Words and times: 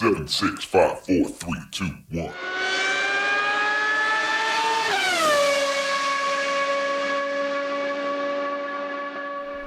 Seven, 0.00 0.26
six, 0.26 0.64
five, 0.64 0.98
four, 1.00 1.28
three, 1.28 1.60
two, 1.70 1.84
one. 2.10 2.32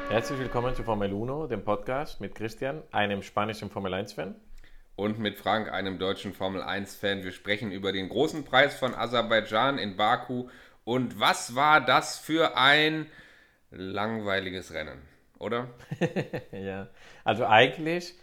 Herzlich 0.09 0.39
willkommen 0.39 0.73
zu 0.73 0.81
Formel 0.81 1.13
1, 1.13 1.49
dem 1.49 1.63
Podcast 1.63 2.19
mit 2.19 2.33
Christian, 2.33 2.81
einem 2.91 3.21
spanischen 3.21 3.69
Formel 3.69 3.93
1-Fan. 3.93 4.33
Und 4.95 5.19
mit 5.19 5.37
Frank, 5.37 5.71
einem 5.71 5.99
deutschen 5.99 6.33
Formel 6.33 6.63
1-Fan. 6.63 7.23
Wir 7.23 7.31
sprechen 7.31 7.71
über 7.71 7.91
den 7.91 8.09
großen 8.09 8.43
Preis 8.43 8.73
von 8.73 8.95
Aserbaidschan 8.95 9.77
in 9.77 9.97
Baku. 9.97 10.49
Und 10.83 11.19
was 11.19 11.53
war 11.53 11.79
das 11.79 12.17
für 12.17 12.57
ein 12.57 13.05
langweiliges 13.69 14.73
Rennen, 14.73 14.99
oder? 15.37 15.67
ja, 16.51 16.87
also 17.23 17.45
eigentlich 17.45 18.15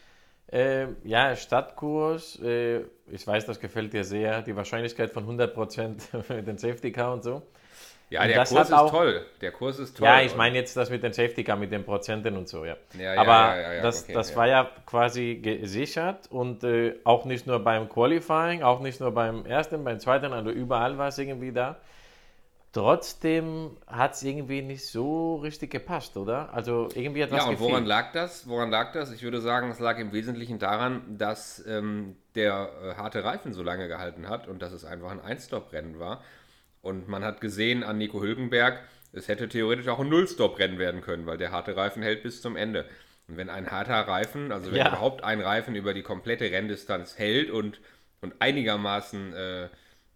äh, 0.53 0.87
ja, 1.05 1.37
Stadtkurs, 1.37 2.41
äh, 2.43 2.81
ich 3.11 3.27
weiß, 3.27 3.47
das 3.47 3.61
gefällt 3.61 3.93
dir 3.93 4.05
sehr, 4.05 4.43
die 4.43 4.55
Wahrscheinlichkeit 4.57 5.11
von 5.11 5.27
100% 5.27 6.01
mit 6.35 6.47
dem 6.47 6.59
Safety 6.59 6.93
Car 6.93 7.13
und 7.13 7.23
so. 7.23 7.43
Ja, 8.11 8.27
der 8.27 8.45
Kurs 8.45 8.69
ist 8.69 8.73
auch, 8.73 8.91
toll. 8.91 9.25
Der 9.41 9.53
Kurs 9.53 9.79
ist 9.79 9.97
toll. 9.97 10.07
Ja, 10.07 10.21
ich 10.21 10.35
meine 10.35 10.57
jetzt 10.57 10.77
das 10.77 10.91
mit 10.91 11.05
dem 11.05 11.13
Safety 11.13 11.45
Car, 11.45 11.57
mit 11.57 11.71
den 11.71 11.85
Prozenten 11.85 12.37
und 12.37 12.49
so, 12.49 12.65
ja. 12.65 12.77
ja, 12.99 13.15
ja 13.15 13.21
Aber 13.21 13.61
ja, 13.61 13.83
das, 13.83 14.03
okay, 14.03 14.15
das 14.15 14.35
war 14.35 14.49
ja 14.49 14.69
quasi 14.85 15.37
gesichert 15.37 16.27
und 16.29 16.65
äh, 16.65 16.97
auch 17.05 17.25
nicht 17.25 17.47
nur 17.47 17.61
beim 17.61 17.89
Qualifying, 17.89 18.65
auch 18.65 18.81
nicht 18.81 19.01
nur 19.01 19.13
beim 19.13 19.47
ersten, 19.47 19.85
beim 19.85 20.01
zweiten, 20.01 20.33
also 20.33 20.51
überall 20.51 20.99
war 20.99 21.09
es 21.09 21.19
irgendwie 21.19 21.53
da. 21.53 21.77
Trotzdem 22.73 23.77
hat 23.89 24.15
es 24.15 24.23
irgendwie 24.23 24.63
nicht 24.63 24.87
so 24.87 25.37
richtig 25.37 25.71
gepasst, 25.73 26.17
oder? 26.17 26.55
Also 26.55 26.89
irgendwie 26.95 27.25
hat 27.25 27.33
was 27.33 27.39
Ja, 27.39 27.45
und 27.47 27.51
gefehlt. 27.59 27.69
woran 27.71 27.85
lag 27.85 28.13
das? 28.13 28.47
Woran 28.49 28.71
lag 28.71 28.93
das? 28.93 29.11
Ich 29.13 29.23
würde 29.25 29.41
sagen, 29.41 29.71
es 29.71 29.81
lag 29.81 29.99
im 29.99 30.13
Wesentlichen 30.13 30.61
daran, 30.61 31.19
dass 31.19 31.65
ähm, 31.67 32.17
der 32.37 32.71
äh, 32.83 32.95
harte 32.95 33.25
Reifen 33.25 33.53
so 33.55 33.65
lange 33.65 33.89
gehalten 33.89 34.29
hat 34.29 34.47
und 34.47 34.63
dass 34.63 34.73
es 34.73 34.85
einfach 34.85 35.11
ein 35.11 35.21
Einstop-Rennen 35.21 35.99
war. 35.99 36.23
Und 36.83 37.09
man 37.09 37.25
hat 37.25 37.41
gesehen 37.41 37.83
an 37.85 37.99
Nico 37.99 38.21
Hülkenberg, 38.23 38.81
es 39.13 39.29
hätte 39.29 39.49
theoretisch 39.49 39.89
auch 39.89 39.99
ein 40.01 40.09
Nullstop-Rennen 40.09 40.79
werden 40.79 41.01
können, 41.01 41.27
weil 41.27 41.39
der 41.39 41.51
harte 41.53 41.77
Reifen 41.77 42.03
hält 42.03 42.23
bis 42.23 42.41
zum 42.41 42.57
Ende. 42.57 42.87
Und 43.29 43.37
wenn 43.37 43.51
ein 43.51 43.71
harter 43.71 44.07
Reifen, 44.09 44.53
also 44.53 44.71
wenn 44.71 44.79
Ja. 44.79 44.89
überhaupt 44.89 45.25
ein 45.25 45.41
Reifen 45.41 45.75
über 45.75 45.93
die 45.95 46.03
komplette 46.03 46.51
Renndistanz 46.51 47.19
hält 47.19 47.51
und, 47.51 47.81
und 48.23 48.35
einigermaßen 48.41 49.33
äh, 49.35 49.69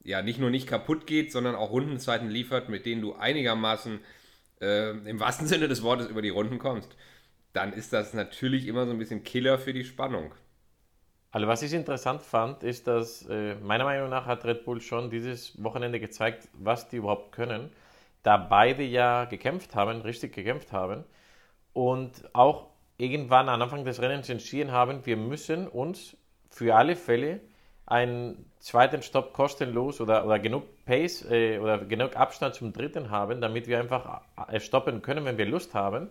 ja 0.05 0.23
nicht 0.23 0.39
nur 0.39 0.51
nicht 0.51 0.69
kaputt 0.69 1.07
geht, 1.07 1.33
sondern 1.33 1.55
auch 1.55 1.71
Rundenzeiten 1.71 2.29
liefert, 2.29 2.69
mit 2.69 2.87
denen 2.87 3.01
du 3.01 3.15
einigermaßen 3.15 4.01
äh, 4.61 4.91
im 4.91 5.19
wahrsten 5.19 5.47
Sinne 5.49 5.67
des 5.67 5.83
Wortes 5.83 6.09
über 6.09 6.23
die 6.23 6.29
Runden 6.29 6.59
kommst, 6.59 6.97
dann 7.53 7.73
ist 7.73 7.93
das 7.93 8.15
natürlich 8.15 8.67
immer 8.67 8.87
so 8.87 8.93
ein 8.93 8.99
bisschen 8.99 9.25
Killer 9.25 9.59
für 9.59 9.73
die 9.73 9.85
Spannung. 9.85 10.33
Also 11.31 11.49
was 11.49 11.63
ich 11.63 11.73
interessant 11.73 12.23
fand, 12.23 12.63
ist, 12.63 12.87
dass 12.87 13.27
äh, 13.29 13.57
meiner 13.57 13.85
Meinung 13.85 14.09
nach 14.09 14.27
hat 14.27 14.45
Red 14.45 14.65
Bull 14.65 14.81
schon 14.81 15.11
dieses 15.11 15.61
Wochenende 15.63 15.99
gezeigt, 15.99 16.49
was 16.53 16.89
die 16.89 16.97
überhaupt 16.97 17.33
können, 17.33 17.73
da 18.23 18.37
beide 18.37 18.85
ja 18.85 19.25
gekämpft 19.25 19.75
haben, 19.75 20.03
richtig 20.03 20.33
gekämpft 20.33 20.71
haben 20.73 21.05
und 21.73 22.13
auch 22.35 22.69
irgendwann 22.99 23.49
am 23.49 23.61
Anfang 23.61 23.85
des 23.85 24.01
Rennens 24.01 24.29
entschieden 24.29 24.71
haben, 24.71 25.05
wir 25.07 25.17
müssen 25.17 25.67
uns 25.67 26.17
für 26.51 26.77
alle 26.77 26.95
Fälle 26.95 27.41
einen 27.87 28.51
zweiten 28.61 29.03
Stopp 29.03 29.33
kostenlos 29.35 30.01
oder, 30.01 30.25
oder 30.25 30.39
genug 30.39 30.65
Pace 30.87 31.25
äh, 31.31 31.59
oder 31.59 31.79
genug 31.79 32.17
Abstand 32.17 32.55
zum 32.55 32.73
dritten 32.73 33.11
haben, 33.11 33.41
damit 33.41 33.67
wir 33.67 33.79
einfach 33.79 34.23
äh, 34.49 34.59
stoppen 34.61 35.03
können, 35.03 35.25
wenn 35.25 35.37
wir 35.37 35.47
Lust 35.47 35.75
haben, 35.75 36.09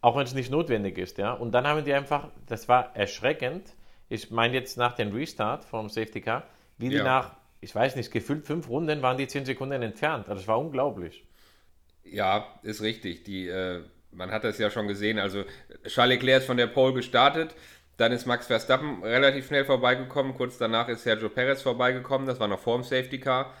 auch 0.00 0.16
wenn 0.16 0.24
es 0.24 0.34
nicht 0.34 0.50
notwendig 0.50 0.98
ist. 0.98 1.18
Ja? 1.18 1.32
Und 1.32 1.52
dann 1.52 1.66
haben 1.66 1.84
die 1.84 1.94
einfach, 1.94 2.28
das 2.46 2.68
war 2.68 2.96
erschreckend, 2.96 3.74
ich 4.08 4.30
meine 4.30 4.54
jetzt 4.54 4.76
nach 4.76 4.94
dem 4.94 5.12
Restart 5.12 5.64
vom 5.64 5.88
Safety 5.88 6.20
Car, 6.20 6.42
wie 6.78 6.88
die 6.88 6.96
Ja. 6.96 7.04
nach, 7.04 7.36
ich 7.60 7.72
weiß 7.74 7.94
nicht, 7.94 8.10
gefühlt 8.10 8.44
fünf 8.44 8.68
Runden 8.68 9.02
waren 9.02 9.16
die 9.16 9.28
zehn 9.28 9.44
Sekunden 9.44 9.82
entfernt. 9.82 10.28
Also 10.28 10.40
das 10.40 10.48
war 10.48 10.58
unglaublich. 10.58 11.24
Ja, 12.02 12.58
ist 12.62 12.82
richtig. 12.82 13.22
Die, 13.24 13.46
äh, 13.46 13.82
man 14.10 14.32
hat 14.32 14.42
das 14.42 14.58
ja 14.58 14.70
schon 14.70 14.88
gesehen. 14.88 15.18
Also 15.18 15.44
Charles 15.86 16.16
Leclerc 16.16 16.40
ist 16.40 16.46
von 16.46 16.56
der 16.56 16.66
Pole 16.66 16.94
gestartet, 16.94 17.54
dann 18.00 18.12
ist 18.12 18.24
Max 18.24 18.46
Verstappen 18.46 19.02
relativ 19.02 19.48
schnell 19.48 19.66
vorbeigekommen. 19.66 20.34
Kurz 20.34 20.56
danach 20.56 20.88
ist 20.88 21.02
Sergio 21.02 21.28
Perez 21.28 21.60
vorbeigekommen. 21.60 22.26
Das 22.26 22.40
war 22.40 22.48
noch 22.48 22.58
vor 22.58 22.78
dem 22.78 22.82
Safety 22.82 23.20
Car. 23.20 23.52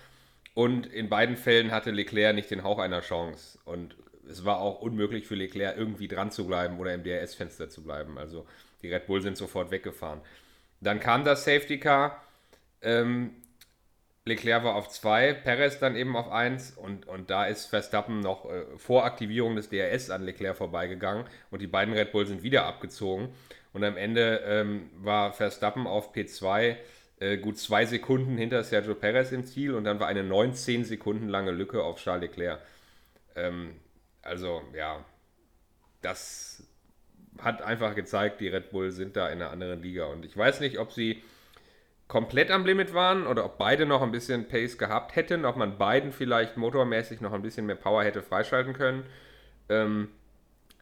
Und 0.54 0.86
in 0.86 1.10
beiden 1.10 1.36
Fällen 1.36 1.70
hatte 1.70 1.90
Leclerc 1.90 2.34
nicht 2.34 2.50
den 2.50 2.62
Hauch 2.62 2.78
einer 2.78 3.02
Chance. 3.02 3.58
Und 3.66 3.96
es 4.26 4.46
war 4.46 4.60
auch 4.60 4.80
unmöglich 4.80 5.26
für 5.26 5.34
Leclerc 5.34 5.76
irgendwie 5.76 6.08
dran 6.08 6.30
zu 6.30 6.46
bleiben 6.46 6.78
oder 6.78 6.94
im 6.94 7.04
DRS-Fenster 7.04 7.68
zu 7.68 7.82
bleiben. 7.82 8.16
Also 8.16 8.46
die 8.80 8.90
Red 8.90 9.06
Bull 9.06 9.20
sind 9.20 9.36
sofort 9.36 9.70
weggefahren. 9.70 10.22
Dann 10.80 11.00
kam 11.00 11.22
das 11.24 11.44
Safety 11.44 11.78
Car. 11.78 12.24
Ähm, 12.80 13.32
Leclerc 14.24 14.64
war 14.64 14.74
auf 14.74 14.88
2, 14.88 15.34
Perez 15.34 15.78
dann 15.80 15.96
eben 15.96 16.16
auf 16.16 16.30
1 16.30 16.78
und, 16.78 17.06
und 17.06 17.28
da 17.28 17.44
ist 17.44 17.66
Verstappen 17.66 18.20
noch 18.20 18.46
äh, 18.46 18.64
vor 18.78 19.04
Aktivierung 19.04 19.56
des 19.56 19.68
DRS 19.68 20.08
an 20.08 20.22
Leclerc 20.22 20.56
vorbeigegangen 20.56 21.26
und 21.50 21.60
die 21.60 21.66
beiden 21.66 21.92
Red 21.92 22.12
Bull 22.12 22.26
sind 22.26 22.42
wieder 22.42 22.64
abgezogen 22.64 23.34
und 23.72 23.84
am 23.84 23.96
Ende 23.96 24.42
ähm, 24.44 24.90
war 24.96 25.32
Verstappen 25.32 25.86
auf 25.86 26.14
P2 26.14 26.76
äh, 27.20 27.36
gut 27.36 27.58
zwei 27.58 27.84
Sekunden 27.84 28.36
hinter 28.36 28.64
Sergio 28.64 28.94
Perez 28.94 29.30
im 29.30 29.44
Ziel 29.44 29.74
und 29.74 29.84
dann 29.84 30.00
war 30.00 30.08
eine 30.08 30.24
19 30.24 30.84
Sekunden 30.84 31.28
lange 31.28 31.50
Lücke 31.50 31.82
auf 31.82 32.00
Charles 32.00 32.22
Leclerc. 32.22 32.60
Ähm, 33.36 33.74
also 34.22 34.62
ja, 34.74 35.04
das 36.02 36.66
hat 37.38 37.62
einfach 37.62 37.94
gezeigt, 37.94 38.40
die 38.40 38.48
Red 38.48 38.70
Bull 38.70 38.90
sind 38.90 39.16
da 39.16 39.28
in 39.28 39.40
einer 39.40 39.50
anderen 39.50 39.82
Liga 39.82 40.06
und 40.06 40.24
ich 40.24 40.36
weiß 40.36 40.60
nicht, 40.60 40.78
ob 40.78 40.92
sie 40.92 41.22
komplett 42.08 42.50
am 42.50 42.66
Limit 42.66 42.92
waren 42.92 43.26
oder 43.26 43.44
ob 43.44 43.56
beide 43.56 43.86
noch 43.86 44.02
ein 44.02 44.10
bisschen 44.10 44.48
Pace 44.48 44.78
gehabt 44.78 45.14
hätten, 45.14 45.44
ob 45.44 45.56
man 45.56 45.78
beiden 45.78 46.12
vielleicht 46.12 46.56
motormäßig 46.56 47.20
noch 47.20 47.32
ein 47.32 47.42
bisschen 47.42 47.66
mehr 47.66 47.76
Power 47.76 48.02
hätte 48.02 48.20
freischalten 48.20 48.72
können. 48.72 49.04
Ähm, 49.68 50.08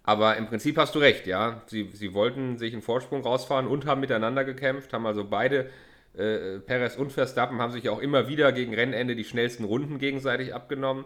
aber 0.08 0.38
im 0.38 0.46
Prinzip 0.46 0.78
hast 0.78 0.94
du 0.94 1.00
recht, 1.00 1.26
ja. 1.26 1.60
Sie, 1.66 1.91
sie 1.92 2.14
wollten 2.14 2.56
sich 2.56 2.72
einen 2.72 2.80
Vorsprung 2.80 3.20
rausfahren 3.20 3.66
und 3.66 3.84
haben 3.84 4.00
miteinander 4.00 4.42
gekämpft, 4.42 4.94
haben 4.94 5.04
also 5.04 5.22
beide, 5.22 5.69
äh, 6.16 6.60
Perez 6.60 6.96
und 6.96 7.12
Verstappen, 7.12 7.60
haben 7.60 7.72
sich 7.72 7.91
auch 7.91 7.98
immer 7.98 8.26
wieder 8.26 8.52
gegen 8.52 8.72
Rennende 8.72 9.14
die 9.14 9.24
schnellsten 9.24 9.64
Runden 9.64 9.98
gegenseitig 9.98 10.54
abgenommen. 10.54 11.04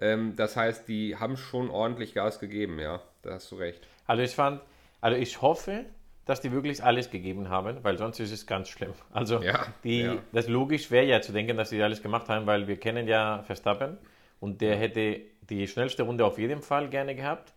Ähm, 0.00 0.34
das 0.34 0.56
heißt, 0.56 0.88
die 0.88 1.14
haben 1.14 1.36
schon 1.36 1.70
ordentlich 1.70 2.14
Gas 2.14 2.40
gegeben, 2.40 2.80
ja. 2.80 3.00
Da 3.22 3.34
hast 3.34 3.48
du 3.52 3.54
recht. 3.54 3.86
Also 4.08 4.24
ich 4.24 4.34
fand, 4.34 4.60
also 5.00 5.16
ich 5.16 5.40
hoffe, 5.40 5.84
dass 6.24 6.40
die 6.40 6.50
wirklich 6.50 6.82
alles 6.82 7.12
gegeben 7.12 7.48
haben, 7.48 7.78
weil 7.84 7.96
sonst 7.96 8.18
ist 8.18 8.32
es 8.32 8.44
ganz 8.48 8.68
schlimm. 8.68 8.92
Also 9.12 9.40
Ja, 9.40 9.68
die, 9.84 10.00
ja. 10.00 10.16
das 10.32 10.48
logisch 10.48 10.90
wäre 10.90 11.06
ja 11.06 11.20
zu 11.20 11.30
denken, 11.30 11.56
dass 11.56 11.70
sie 11.70 11.80
alles 11.80 12.02
gemacht 12.02 12.28
haben, 12.28 12.44
weil 12.46 12.66
wir 12.66 12.76
kennen 12.76 13.06
ja 13.06 13.44
Verstappen 13.44 13.98
und 14.40 14.60
der 14.60 14.74
hätte 14.74 15.20
die 15.48 15.68
schnellste 15.68 16.02
Runde 16.02 16.24
auf 16.24 16.38
jeden 16.38 16.60
Fall 16.60 16.88
gerne 16.88 17.14
gehabt 17.14 17.52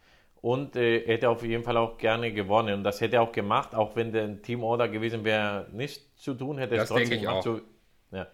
und 0.46 0.76
äh, 0.76 1.04
hätte 1.08 1.28
auf 1.32 1.42
jeden 1.42 1.64
Fall 1.64 1.76
auch 1.76 1.98
gerne 1.98 2.32
gewonnen. 2.32 2.76
Und 2.76 2.84
das 2.84 3.02
hätte 3.02 3.16
er 3.16 3.24
auch 3.24 3.32
gemacht, 3.32 3.74
auch 3.74 3.96
wenn 3.96 4.12
der 4.12 4.44
Teamorder 4.44 4.88
gewesen 4.88 5.24
wäre, 5.24 5.66
nicht 5.72 6.20
zu 6.20 6.36
tun, 6.36 6.60
hätte 6.60 6.76
er 6.76 6.84
es 6.84 6.90
Das 6.90 6.96
denke 6.96 7.16
trotzdem 7.16 7.22
gemacht. 7.28 7.38
auch. 7.38 7.44
So, 7.44 7.62
ja. 8.16 8.28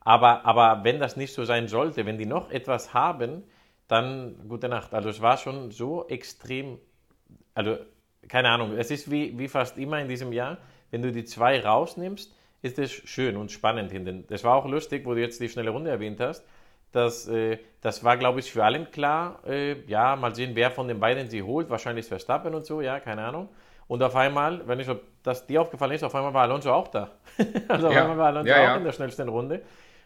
aber, 0.00 0.46
aber 0.46 0.82
wenn 0.82 0.98
das 0.98 1.18
nicht 1.18 1.34
so 1.34 1.44
sein 1.44 1.68
sollte, 1.68 2.06
wenn 2.06 2.16
die 2.16 2.24
noch 2.24 2.50
etwas 2.50 2.94
haben, 2.94 3.42
dann 3.86 4.48
gute 4.48 4.70
Nacht. 4.70 4.94
Also 4.94 5.10
es 5.10 5.20
war 5.20 5.36
schon 5.36 5.70
so 5.70 6.08
extrem, 6.08 6.78
also 7.52 7.76
keine 8.28 8.48
Ahnung, 8.48 8.72
es 8.78 8.90
ist 8.90 9.10
wie, 9.10 9.38
wie 9.38 9.48
fast 9.48 9.76
immer 9.76 10.00
in 10.00 10.08
diesem 10.08 10.32
Jahr, 10.32 10.56
wenn 10.90 11.02
du 11.02 11.12
die 11.12 11.24
zwei 11.24 11.60
rausnimmst, 11.60 12.34
ist 12.62 12.78
es 12.78 12.90
schön 12.90 13.36
und 13.36 13.52
spannend 13.52 13.92
hinten. 13.92 14.26
Das 14.28 14.42
war 14.42 14.54
auch 14.56 14.64
lustig, 14.66 15.04
wo 15.04 15.12
du 15.12 15.20
jetzt 15.20 15.38
die 15.38 15.50
schnelle 15.50 15.68
Runde 15.68 15.90
erwähnt 15.90 16.18
hast. 16.18 16.46
Das, 16.92 17.28
äh, 17.28 17.58
das 17.80 18.02
war, 18.04 18.16
glaube 18.16 18.40
ich, 18.40 18.50
für 18.50 18.64
allen 18.64 18.90
klar. 18.90 19.40
Äh, 19.46 19.82
ja, 19.86 20.16
mal 20.16 20.34
sehen, 20.34 20.52
wer 20.54 20.70
von 20.70 20.88
den 20.88 21.00
beiden 21.00 21.28
sie 21.28 21.42
holt. 21.42 21.68
Wahrscheinlich 21.70 22.06
Verstappen 22.06 22.54
und 22.54 22.64
so, 22.66 22.80
ja, 22.80 22.98
keine 23.00 23.22
Ahnung. 23.24 23.48
Und 23.86 24.02
auf 24.02 24.16
einmal, 24.16 24.66
wenn 24.66 24.80
ich, 24.80 24.88
ob 24.88 25.00
das 25.22 25.46
dir 25.46 25.62
aufgefallen 25.62 25.92
ist, 25.92 26.02
auf 26.04 26.14
einmal 26.14 26.34
war 26.34 26.42
Alonso 26.42 26.72
auch 26.72 26.88
da. 26.88 27.10
also 27.68 27.88
auf 27.88 27.94
Ja. 27.94 28.02
einmal 28.02 28.18
war 28.18 28.26
Alonso 28.28 28.48
Ja, 28.50 28.56
auch 28.56 28.62
ja. 28.62 28.76
in 28.76 28.84
der 28.84 28.92
schnellsten 28.92 29.28
Runde. 29.28 29.62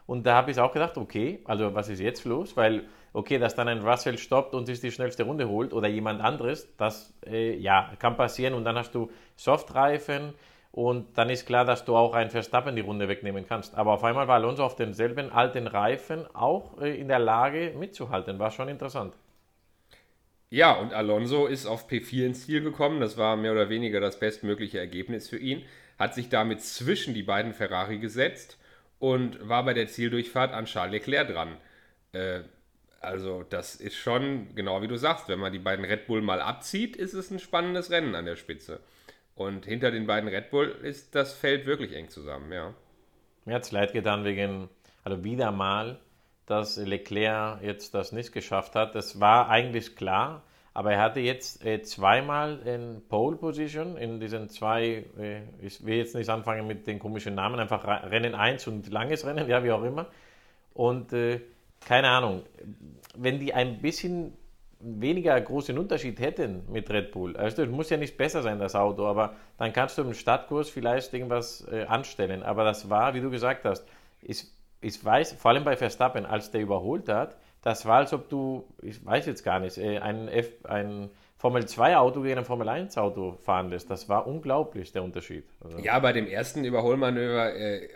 Und 0.07 0.27
da 0.27 0.35
habe 0.35 0.51
ich 0.51 0.59
auch 0.59 0.73
gedacht, 0.73 0.97
okay, 0.99 1.41
also 1.45 1.75
was 1.75 1.89
ist 1.89 2.01
jetzt 2.01 2.25
los? 2.25 2.57
Weil, 2.57 2.85
okay, 3.13 3.39
dass 3.39 3.55
dann 3.55 3.69
ein 3.69 3.83
Russell 3.87 4.19
stoppt 4.19 4.55
und 4.55 4.67
sich 4.67 4.81
die 4.81 4.91
schnellste 4.91 5.23
Runde 5.25 5.49
holt 5.49 5.73
oder 5.73 5.89
jemand 5.89 6.21
anderes, 6.21 6.69
das 6.77 7.15
äh, 7.27 7.57
ja, 7.57 7.93
kann 8.01 8.17
passieren. 8.17 8.55
Und 8.55 8.65
dann 8.65 8.77
hast 8.77 8.95
du 8.95 9.11
Softreifen 9.37 10.35
und 10.73 11.19
dann 11.19 11.29
ist 11.29 11.47
klar, 11.47 11.67
dass 11.67 11.85
du 11.85 11.95
auch 11.95 12.15
einen 12.15 12.31
Verstappen 12.31 12.75
die 12.75 12.83
Runde 12.83 13.07
wegnehmen 13.07 13.47
kannst. 13.47 13.75
Aber 13.75 13.93
auf 13.93 14.05
einmal 14.05 14.27
war 14.27 14.37
Alonso 14.37 14.65
auf 14.65 14.75
denselben 14.75 15.31
alten 15.31 15.67
Reifen 15.67 16.25
auch 16.35 16.81
äh, 16.81 16.99
in 16.99 17.09
der 17.09 17.19
Lage 17.19 17.75
mitzuhalten. 17.79 18.39
War 18.39 18.51
schon 18.51 18.69
interessant. 18.69 19.15
Ja, 20.49 20.73
und 20.73 20.95
Alonso 20.95 21.47
ist 21.47 21.67
auf 21.67 21.91
P4 21.91 22.27
ins 22.27 22.47
Ziel 22.47 22.63
gekommen. 22.63 23.01
Das 23.01 23.19
war 23.19 23.37
mehr 23.37 23.53
oder 23.53 23.69
weniger 23.69 24.01
das 24.01 24.19
bestmögliche 24.19 24.79
Ergebnis 24.79 25.29
für 25.29 25.39
ihn. 25.39 25.63
Hat 25.99 26.15
sich 26.15 26.31
damit 26.31 26.63
zwischen 26.63 27.13
die 27.13 27.23
beiden 27.23 27.53
Ferrari 27.53 27.99
gesetzt 27.99 28.59
und 28.99 29.47
war 29.47 29.65
bei 29.67 29.75
der 29.75 29.89
Zieldurchfahrt 29.89 30.55
an 30.55 30.65
Charles 30.65 30.93
Leclerc 30.93 31.29
dran. 31.29 31.57
Äh, 32.13 32.41
also, 33.01 33.43
das 33.43 33.75
ist 33.75 33.97
schon, 33.97 34.55
genau 34.55 34.81
wie 34.81 34.89
du 34.89 34.97
sagst, 34.97 35.29
wenn 35.29 35.39
man 35.39 35.53
die 35.53 35.59
beiden 35.59 35.85
Red 35.85 36.07
Bull 36.07 36.23
mal 36.23 36.41
abzieht, 36.41 36.97
ist 36.97 37.13
es 37.13 37.31
ein 37.31 37.41
spannendes 37.41 37.91
Rennen 37.91 38.15
an 38.15 38.25
der 38.25 38.37
Spitze. 38.37 38.81
Und 39.35 39.65
hinter 39.65 39.91
den 39.91 40.07
beiden 40.07 40.29
Red 40.29 40.51
Bull 40.51 40.69
ist 40.83 41.15
das 41.15 41.33
Feld 41.33 41.67
wirklich 41.67 41.95
eng 41.95 42.09
zusammen, 42.09 42.53
ja. 42.53 42.75
Mir 43.45 43.55
hat 43.55 43.63
es 43.63 43.73
leid 43.73 43.93
getan 43.93 44.25
wegen, 44.25 44.69
also 45.05 45.25
wieder 45.25 45.51
mal, 45.51 45.99
dass 46.47 46.77
Leclerc 46.77 47.63
jetzt 47.63 47.95
das 47.95 48.13
nicht 48.13 48.33
geschafft 48.33 48.75
hat. 48.75 48.95
Das 48.95 49.21
war 49.21 49.49
eigentlich 49.49 49.97
klar, 49.97 50.43
aber 50.75 50.93
er 50.93 51.01
hatte 51.01 51.21
jetzt 51.21 51.65
äh, 51.65 51.83
zweimal 51.83 52.61
in 52.67 53.03
Pole 53.09 53.37
Position 53.37 53.97
in 53.97 54.21
diesen 54.21 54.49
zwei, 54.49 55.05
äh, 55.19 55.43
ich 55.61 55.85
will 55.85 55.97
jetzt 55.97 56.15
nicht 56.15 56.31
anfangen 56.31 56.67
mit 56.67 56.87
den 56.87 56.99
komischen 56.99 57.35
Namen, 57.35 57.59
einfach 57.59 57.85
Rennen 58.11 58.35
1 58.35 58.67
und 58.69 58.91
langes 58.91 59.27
Rennen, 59.27 59.49
ja, 59.49 59.65
wie 59.65 59.73
auch 59.73 59.83
immer. 59.83 60.07
Und 60.75 61.13
äh, 61.13 61.41
keine 61.87 62.09
Ahnung, 62.09 62.43
wenn 63.17 63.39
die 63.39 63.53
ein 63.53 63.81
bisschen 63.83 64.33
weniger 64.83 65.41
großen 65.41 65.79
Unterschied 65.79 66.19
hätten 66.21 66.65
mit 66.71 66.91
Red 66.91 67.13
Bull. 67.13 67.37
Also 67.37 67.63
es 67.63 67.71
muss 67.71 67.91
ja 67.91 67.97
nicht 67.97 68.17
besser 68.17 68.43
sein, 68.43 68.59
das 68.59 68.75
Auto, 68.75 69.07
aber 69.07 69.35
dann 69.59 69.73
kannst 69.73 69.97
du 69.97 70.03
im 70.03 70.15
Stadtkurs 70.15 70.69
vielleicht 70.69 71.15
irgendwas 71.15 71.67
äh, 71.71 71.85
anstellen. 71.85 72.43
Aber 72.43 72.65
das 72.65 72.91
war, 72.91 73.15
wie 73.15 73.21
du 73.21 73.31
gesagt 73.31 73.65
hast, 73.65 73.87
ich, 74.21 74.47
ich 74.81 75.05
weiß, 75.05 75.35
vor 75.35 75.53
allem 75.53 75.65
bei 75.65 75.77
Verstappen, 75.77 76.27
als 76.27 76.51
der 76.51 76.61
überholt 76.63 77.09
hat, 77.09 77.37
das 77.63 77.87
war, 77.87 77.99
als 77.99 78.13
ob 78.13 78.29
du, 78.29 78.65
ich 78.83 79.05
weiß 79.05 79.27
jetzt 79.27 79.45
gar 79.45 79.61
nicht, 79.61 79.79
äh, 79.79 79.99
ein, 79.99 80.29
F, 80.29 80.51
ein 80.65 81.11
Formel 81.43 81.67
2 81.67 81.97
Auto 81.97 82.23
gegen 82.23 82.39
ein 82.39 82.45
Formel 82.45 82.69
1 82.69 82.97
Auto 82.99 83.37
fahren 83.43 83.69
lässt. 83.69 83.91
Das 83.91 84.09
war 84.09 84.29
unglaublich, 84.29 84.93
der 84.93 85.03
Unterschied. 85.03 85.43
Also 85.61 85.77
ja, 85.81 85.99
bei 85.99 86.13
dem 86.13 86.29
ersten 86.29 86.65
Überholmanöver 86.65 87.53
äh, 87.53 87.85
äh, 87.85 87.89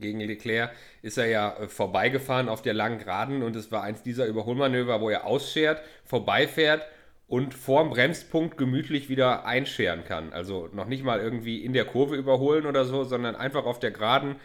gegen 0.00 0.20
Leclerc 0.20 0.70
ist 1.02 1.18
er 1.18 1.26
ja 1.26 1.54
äh, 1.54 1.68
vorbeigefahren 1.68 2.48
auf 2.48 2.62
der 2.62 2.72
langen 2.72 2.98
Geraden 2.98 3.42
und 3.42 3.54
es 3.56 3.70
war 3.70 3.82
eins 3.82 4.02
dieser 4.02 4.24
Überholmanöver, 4.24 5.02
wo 5.02 5.10
er 5.10 5.26
ausschert, 5.26 5.82
vorbeifährt 6.06 6.86
und 7.28 7.52
vorm 7.52 7.90
Bremspunkt 7.90 8.56
gemütlich 8.56 9.10
wieder 9.10 9.44
einscheren 9.44 10.04
kann. 10.04 10.32
Also 10.32 10.70
noch 10.72 10.86
nicht 10.86 11.04
mal 11.04 11.20
irgendwie 11.20 11.62
in 11.62 11.74
der 11.74 11.84
Kurve 11.84 12.16
überholen 12.16 12.64
oder 12.64 12.86
so, 12.86 13.04
sondern 13.04 13.36
einfach 13.36 13.66
auf 13.66 13.80
der 13.80 13.90
Geraden, 13.90 14.36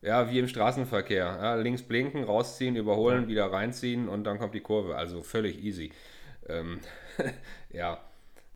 ja, 0.00 0.30
wie 0.30 0.38
im 0.38 0.48
Straßenverkehr. 0.48 1.38
Ja, 1.42 1.54
links 1.56 1.82
blinken, 1.82 2.24
rausziehen, 2.24 2.76
überholen, 2.76 3.28
wieder 3.28 3.52
reinziehen 3.52 4.08
und 4.08 4.24
dann 4.24 4.38
kommt 4.38 4.54
die 4.54 4.60
Kurve. 4.60 4.96
Also 4.96 5.22
völlig 5.22 5.62
easy. 5.62 5.92
Ähm, 6.48 6.80
ja. 7.72 7.98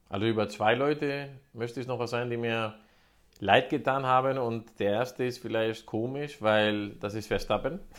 Also 0.09 0.27
über 0.27 0.49
zwei 0.49 0.75
Leute 0.75 1.31
möchte 1.53 1.81
ich 1.81 1.87
noch 1.87 1.99
was 1.99 2.11
sagen, 2.11 2.31
die 2.31 2.37
mir 2.37 2.75
leid 3.41 3.71
getan 3.71 4.07
haben. 4.07 4.39
Und 4.39 4.79
der 4.79 4.93
erste 4.93 5.25
ist 5.25 5.39
vielleicht 5.39 5.87
komisch, 5.87 6.41
weil 6.41 6.91
das 7.01 7.15
ist 7.15 7.27
Verstappen. 7.27 7.81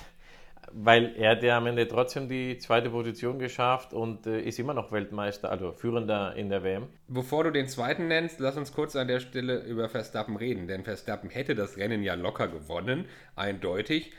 Weil 0.76 1.14
er 1.18 1.32
hat 1.32 1.44
ja 1.44 1.58
am 1.58 1.68
Ende 1.68 1.88
trotzdem 1.88 2.28
die 2.28 2.58
zweite 2.58 2.90
Position 2.90 3.38
geschafft 3.38 3.94
und 3.94 4.26
äh, 4.26 4.42
ist 4.42 4.58
immer 4.58 4.74
noch 4.74 4.92
Weltmeister, 4.92 5.52
also 5.52 5.72
Führender 5.72 6.36
in 6.36 6.50
der 6.50 6.64
WM. 6.64 6.88
Bevor 7.08 7.44
du 7.44 7.52
den 7.52 7.68
zweiten 7.68 8.08
nennst, 8.08 8.40
lass 8.40 8.58
uns 8.58 8.74
kurz 8.74 8.96
an 8.96 9.08
der 9.08 9.20
Stelle 9.20 9.60
über 9.66 9.88
Verstappen 9.88 10.36
reden. 10.36 10.66
Denn 10.68 10.84
Verstappen 10.84 11.30
hätte 11.30 11.54
das 11.54 11.78
Rennen 11.78 12.02
ja 12.02 12.16
locker 12.16 12.48
gewonnen, 12.48 13.06
eindeutig, 13.36 14.14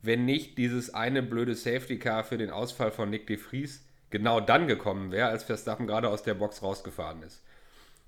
wenn 0.00 0.24
nicht 0.24 0.56
dieses 0.56 0.94
eine 0.94 1.22
blöde 1.22 1.54
Safety 1.54 1.98
Car 1.98 2.24
für 2.24 2.38
den 2.38 2.50
Ausfall 2.50 2.92
von 2.92 3.10
Nick 3.10 3.26
de 3.26 3.36
Vries 3.36 3.87
genau 4.10 4.40
dann 4.40 4.66
gekommen 4.66 5.12
wäre, 5.12 5.28
als 5.28 5.44
Verstappen 5.44 5.86
gerade 5.86 6.08
aus 6.08 6.22
der 6.22 6.34
Box 6.34 6.62
rausgefahren 6.62 7.22
ist. 7.22 7.44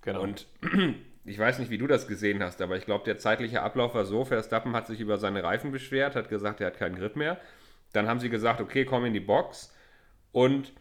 Genau. 0.03 0.23
Und 0.23 0.47
ich 1.25 1.39
weiß 1.39 1.59
nicht, 1.59 1.71
wie 1.71 1.79
du 1.79 1.87
das 1.87 2.07
gesehen 2.07 2.43
hast, 2.43 2.63
aber 2.63 2.77
ich 2.77 2.85
glaube, 2.87 3.05
der 3.05 3.19
zeitliche 3.19 3.63
Ablauf 3.63 3.95
war 3.95 4.05
so: 4.05 4.25
Verstappen 4.25 4.75
hat 4.75 4.87
sich 4.87 5.01
über 5.01 5.19
seine 5.19 5.43
Reifen 5.43 5.73
beschwert, 5.73 6.17
hat 6.17 6.29
gesagt, 6.29 6.61
er 6.61 6.69
hat 6.69 6.79
keinen 6.79 6.97
Grip 6.97 7.17
mehr. 7.17 7.39
Dann 7.93 8.09
haben 8.09 8.21
sie 8.21 8.31
gesagt, 8.31 8.61
okay, 8.61 8.85
komm 8.85 9.05
in 9.05 9.13
die 9.13 9.21
Box. 9.21 9.75
Und 10.33 10.73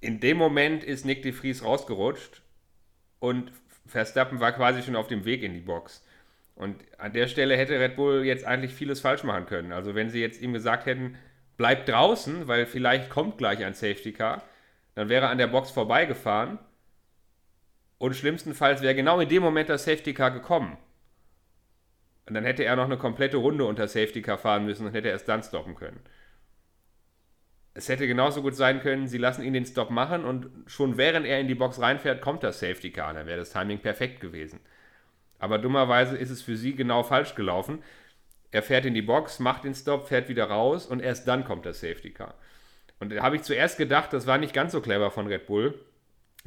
in 0.00 0.20
dem 0.20 0.36
Moment 0.36 0.84
ist 0.84 1.04
Nick 1.04 1.22
de 1.22 1.32
Vries 1.32 1.64
rausgerutscht 1.64 2.42
und 3.18 3.50
Verstappen 3.86 4.40
war 4.40 4.52
quasi 4.52 4.82
schon 4.82 4.96
auf 4.96 5.08
dem 5.08 5.24
Weg 5.24 5.42
in 5.42 5.54
die 5.54 5.60
Box. 5.60 6.04
Und 6.54 6.76
an 6.98 7.12
der 7.12 7.26
Stelle 7.26 7.56
hätte 7.56 7.80
Red 7.80 7.96
Bull 7.96 8.24
jetzt 8.24 8.44
eigentlich 8.44 8.72
vieles 8.72 9.00
falsch 9.00 9.24
machen 9.24 9.46
können. 9.46 9.72
Also 9.72 9.94
wenn 9.94 10.10
sie 10.10 10.20
jetzt 10.20 10.40
ihm 10.40 10.52
gesagt 10.52 10.86
hätten, 10.86 11.16
bleib 11.56 11.86
draußen, 11.86 12.46
weil 12.46 12.66
vielleicht 12.66 13.10
kommt 13.10 13.38
gleich 13.38 13.64
ein 13.64 13.74
Safety 13.74 14.12
Car, 14.12 14.42
dann 14.94 15.08
wäre 15.08 15.26
er 15.26 15.30
an 15.30 15.38
der 15.38 15.46
Box 15.48 15.70
vorbeigefahren 15.70 16.58
und 17.98 18.14
schlimmstenfalls 18.14 18.82
wäre 18.82 18.94
genau 18.94 19.20
in 19.20 19.28
dem 19.28 19.42
Moment 19.42 19.68
das 19.68 19.84
Safety 19.84 20.14
Car 20.14 20.30
gekommen. 20.30 20.76
Und 22.26 22.34
dann 22.34 22.44
hätte 22.44 22.64
er 22.64 22.76
noch 22.76 22.84
eine 22.84 22.96
komplette 22.96 23.36
Runde 23.36 23.64
unter 23.64 23.86
Safety 23.86 24.22
Car 24.22 24.38
fahren 24.38 24.64
müssen 24.64 24.86
und 24.86 24.94
hätte 24.94 25.08
erst 25.08 25.28
dann 25.28 25.42
stoppen 25.42 25.74
können. 25.74 26.00
Es 27.74 27.88
hätte 27.88 28.06
genauso 28.06 28.40
gut 28.40 28.54
sein 28.54 28.80
können, 28.80 29.08
sie 29.08 29.18
lassen 29.18 29.42
ihn 29.42 29.52
den 29.52 29.66
Stop 29.66 29.90
machen 29.90 30.24
und 30.24 30.48
schon 30.66 30.96
während 30.96 31.26
er 31.26 31.40
in 31.40 31.48
die 31.48 31.56
Box 31.56 31.80
reinfährt, 31.80 32.20
kommt 32.20 32.44
das 32.44 32.60
Safety 32.60 32.92
Car. 32.92 33.12
Dann 33.12 33.26
wäre 33.26 33.38
das 33.38 33.50
Timing 33.50 33.80
perfekt 33.80 34.20
gewesen. 34.20 34.60
Aber 35.40 35.58
dummerweise 35.58 36.16
ist 36.16 36.30
es 36.30 36.40
für 36.40 36.56
sie 36.56 36.76
genau 36.76 37.02
falsch 37.02 37.34
gelaufen. 37.34 37.82
Er 38.52 38.62
fährt 38.62 38.86
in 38.86 38.94
die 38.94 39.02
Box, 39.02 39.40
macht 39.40 39.64
den 39.64 39.74
Stop, 39.74 40.06
fährt 40.06 40.28
wieder 40.28 40.44
raus 40.44 40.86
und 40.86 41.00
erst 41.00 41.26
dann 41.26 41.44
kommt 41.44 41.66
das 41.66 41.80
Safety 41.80 42.12
Car. 42.12 42.34
Und 43.00 43.12
da 43.12 43.22
habe 43.22 43.36
ich 43.36 43.42
zuerst 43.42 43.78
gedacht, 43.78 44.12
das 44.12 44.26
war 44.26 44.38
nicht 44.38 44.54
ganz 44.54 44.72
so 44.72 44.80
clever 44.80 45.10
von 45.10 45.26
Red 45.26 45.46
Bull, 45.46 45.78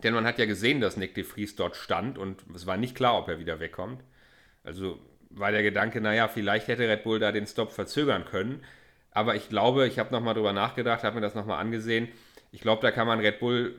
denn 0.04 0.14
man 0.14 0.26
hat 0.26 0.40
ja 0.40 0.46
gesehen, 0.46 0.82
dass 0.82 0.98
Nick 0.98 1.16
de 1.16 1.24
Vries 1.24 1.56
dort 1.56 1.76
stand 1.76 2.18
und 2.18 2.44
es 2.56 2.66
war 2.66 2.78
nicht 2.78 2.96
klar, 2.96 3.18
ob 3.18 3.28
er 3.28 3.40
wieder 3.40 3.60
wegkommt. 3.60 4.04
Also 4.64 5.00
war 5.30 5.52
der 5.52 5.64
Gedanke, 5.64 6.02
naja, 6.02 6.28
vielleicht 6.28 6.68
hätte 6.68 6.88
Red 6.88 7.04
Bull 7.04 7.20
da 7.20 7.32
den 7.32 7.48
Stop 7.48 7.72
verzögern 7.72 8.26
können. 8.26 8.64
Aber 9.12 9.36
ich 9.36 9.50
glaube, 9.50 9.88
ich 9.88 10.00
habe 10.00 10.12
nochmal 10.12 10.36
drüber 10.36 10.54
nachgedacht, 10.54 11.04
habe 11.04 11.16
mir 11.16 11.22
das 11.22 11.36
nochmal 11.36 11.60
angesehen. 11.60 12.08
Ich 12.52 12.62
glaube, 12.62 12.82
da 12.82 12.92
kann 12.92 13.08
man 13.08 13.20
Red 13.20 13.40
Bull 13.40 13.76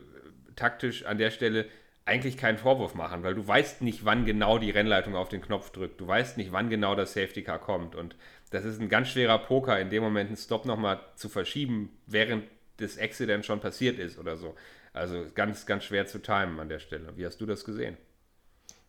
taktisch 0.56 1.05
an 1.05 1.19
der 1.19 1.31
Stelle 1.31 1.67
eigentlich 2.05 2.37
keinen 2.38 2.59
Vorwurf 2.59 2.94
machen, 2.94 3.23
weil 3.23 3.35
du 3.35 3.47
weißt 3.47 3.82
nicht, 3.82 4.05
wann 4.05 4.25
genau 4.25 4.59
die 4.59 4.70
Rennleitung 4.70 5.15
auf 5.15 5.29
den 5.29 5.43
Knopf 5.43 5.70
drückt. 5.70 6.00
Du 6.00 6.09
weißt 6.09 6.38
nicht, 6.38 6.53
wann 6.53 6.70
genau 6.70 6.94
das 6.94 7.12
Safety 7.12 7.43
Car 7.43 7.59
kommt. 7.59 7.94
Und 7.94 8.17
das 8.50 8.65
ist 8.65 8.81
ein 8.81 8.88
ganz 8.88 9.09
schwerer 9.09 9.38
Poker, 9.38 9.79
in 9.79 9.91
dem 9.91 10.03
Moment 10.03 10.29
einen 10.29 10.37
Stop 10.38 10.65
nochmal 10.65 11.00
zu 11.17 11.29
verschieben, 11.29 11.91
während 12.06 12.44
das 12.79 12.99
Accident 12.99 13.45
schon 13.45 13.61
passiert 13.61 13.99
ist 13.99 14.19
oder 14.19 14.37
so. 14.37 14.55
Also 14.93 15.27
ganz, 15.35 15.67
ganz 15.67 15.85
schwer 15.85 16.07
zu 16.07 16.19
timen 16.21 16.59
an 16.59 16.69
der 16.69 16.79
Stelle. 16.79 17.17
Wie 17.17 17.27
hast 17.27 17.41
du 17.41 17.47
das 17.47 17.65
gesehen? 17.65 17.97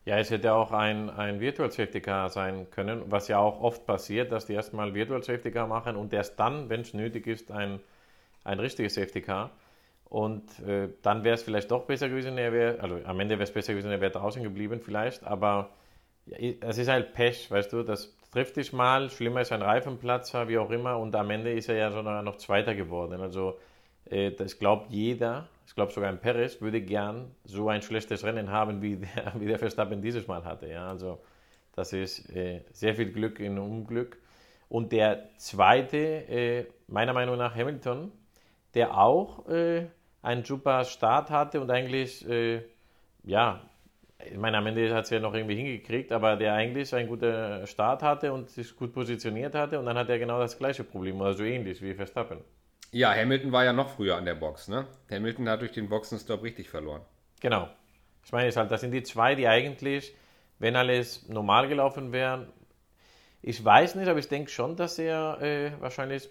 Ja, 0.05 0.17
es 0.17 0.31
hätte 0.31 0.53
auch 0.53 0.71
ein, 0.71 1.09
ein 1.09 1.39
Virtual 1.39 1.69
Safety 1.71 2.01
Car 2.01 2.29
sein 2.29 2.69
können, 2.71 3.03
was 3.11 3.27
ja 3.27 3.37
auch 3.37 3.61
oft 3.61 3.85
passiert, 3.85 4.31
dass 4.31 4.45
die 4.45 4.53
erstmal 4.53 4.93
Virtual 4.93 5.21
Safety 5.21 5.51
Car 5.51 5.67
machen 5.67 5.95
und 5.95 6.13
erst 6.13 6.39
dann, 6.39 6.69
wenn 6.69 6.81
es 6.81 6.93
nötig 6.93 7.27
ist, 7.27 7.51
ein, 7.51 7.79
ein 8.43 8.59
richtiges 8.59 8.95
Safety 8.95 9.21
Car. 9.21 9.51
Und 10.05 10.59
äh, 10.61 10.89
dann 11.03 11.23
wäre 11.23 11.35
es 11.35 11.43
vielleicht 11.43 11.69
doch 11.69 11.85
besser 11.85 12.09
gewesen, 12.09 12.37
er 12.37 12.51
wäre, 12.51 12.79
also 12.79 12.99
am 13.03 13.19
Ende 13.19 13.35
wäre 13.35 13.43
es 13.43 13.51
besser 13.51 13.73
gewesen, 13.73 13.91
er 13.91 14.01
wäre 14.01 14.11
draußen 14.11 14.41
geblieben 14.41 14.81
vielleicht, 14.83 15.23
aber 15.23 15.69
es 16.25 16.77
ist 16.77 16.87
halt 16.87 17.13
Pech, 17.13 17.51
weißt 17.51 17.73
du, 17.73 17.83
das 17.83 18.15
trifft 18.31 18.55
dich 18.57 18.73
mal, 18.73 19.09
schlimmer 19.09 19.41
ist 19.41 19.51
ein 19.51 19.61
Reifenplatzer, 19.61 20.47
wie 20.47 20.57
auch 20.57 20.71
immer, 20.71 20.97
und 20.97 21.15
am 21.15 21.29
Ende 21.29 21.53
ist 21.53 21.69
er 21.69 21.75
ja 21.75 21.91
sogar 21.91 22.23
noch 22.23 22.37
Zweiter 22.37 22.73
geworden. 22.75 23.21
Also 23.21 23.59
äh, 24.09 24.31
das 24.31 24.57
glaubt 24.57 24.91
jeder, 24.91 25.47
ich 25.65 25.75
glaube 25.75 25.91
sogar 25.91 26.09
ein 26.09 26.19
Perez, 26.19 26.61
würde 26.61 26.81
gern 26.81 27.31
so 27.43 27.69
ein 27.69 27.81
schlechtes 27.81 28.23
Rennen 28.23 28.49
haben, 28.49 28.81
wie 28.81 28.97
der, 28.97 29.33
wie 29.39 29.45
der 29.45 29.59
Verstappen 29.59 30.01
dieses 30.01 30.27
Mal 30.27 30.43
hatte. 30.43 30.67
Ja? 30.67 30.87
Also 30.87 31.19
das 31.75 31.93
ist 31.93 32.29
äh, 32.35 32.61
sehr 32.71 32.95
viel 32.95 33.11
Glück 33.11 33.39
in 33.39 33.57
Unglück. 33.59 34.17
Und 34.67 34.91
der 34.91 35.29
zweite, 35.37 35.97
äh, 35.97 36.65
meiner 36.87 37.13
Meinung 37.13 37.37
nach 37.37 37.55
Hamilton, 37.55 38.11
der 38.75 38.97
auch 38.97 39.47
äh, 39.47 39.87
einen 40.21 40.43
super 40.43 40.83
Start 40.85 41.29
hatte 41.29 41.61
und 41.61 41.71
eigentlich, 41.71 42.27
äh, 42.29 42.61
ja, 43.23 43.61
ich 44.25 44.37
meine, 44.37 44.57
am 44.57 44.67
Ende 44.67 44.93
hat 44.93 45.05
es 45.05 45.09
ja 45.11 45.19
noch 45.19 45.33
irgendwie 45.33 45.55
hingekriegt, 45.55 46.11
aber 46.11 46.35
der 46.35 46.53
eigentlich 46.53 46.93
einen 46.93 47.07
guten 47.07 47.65
Start 47.65 48.03
hatte 48.03 48.33
und 48.33 48.49
sich 48.49 48.75
gut 48.75 48.93
positioniert 48.93 49.55
hatte 49.55 49.79
und 49.79 49.85
dann 49.85 49.97
hat 49.97 50.09
er 50.09 50.19
genau 50.19 50.39
das 50.39 50.57
gleiche 50.57 50.83
Problem, 50.83 51.21
oder 51.21 51.33
so 51.33 51.43
ähnlich 51.43 51.81
wie 51.81 51.93
Verstappen. 51.93 52.39
Ja, 52.91 53.13
Hamilton 53.13 53.51
war 53.51 53.65
ja 53.65 53.73
noch 53.73 53.89
früher 53.89 54.17
an 54.17 54.25
der 54.25 54.35
Box, 54.35 54.67
ne? 54.67 54.87
Hamilton 55.11 55.47
hat 55.49 55.61
durch 55.61 55.71
den 55.71 55.89
Boxenstopp 55.89 56.43
richtig 56.43 56.69
verloren. 56.69 57.01
Genau. 57.39 57.69
Ich 58.25 58.31
meine, 58.31 58.51
halt, 58.51 58.71
das 58.71 58.81
sind 58.81 58.91
die 58.91 59.03
zwei, 59.03 59.35
die 59.35 59.47
eigentlich, 59.47 60.13
wenn 60.57 60.75
alles 60.75 61.27
normal 61.29 61.67
gelaufen 61.67 62.11
wäre, 62.11 62.47
ich 63.41 63.63
weiß 63.63 63.95
nicht, 63.95 64.07
aber 64.09 64.19
ich 64.19 64.27
denke 64.27 64.51
schon, 64.51 64.75
dass 64.75 64.99
er 64.99 65.41
äh, 65.41 65.71
wahrscheinlich, 65.79 66.29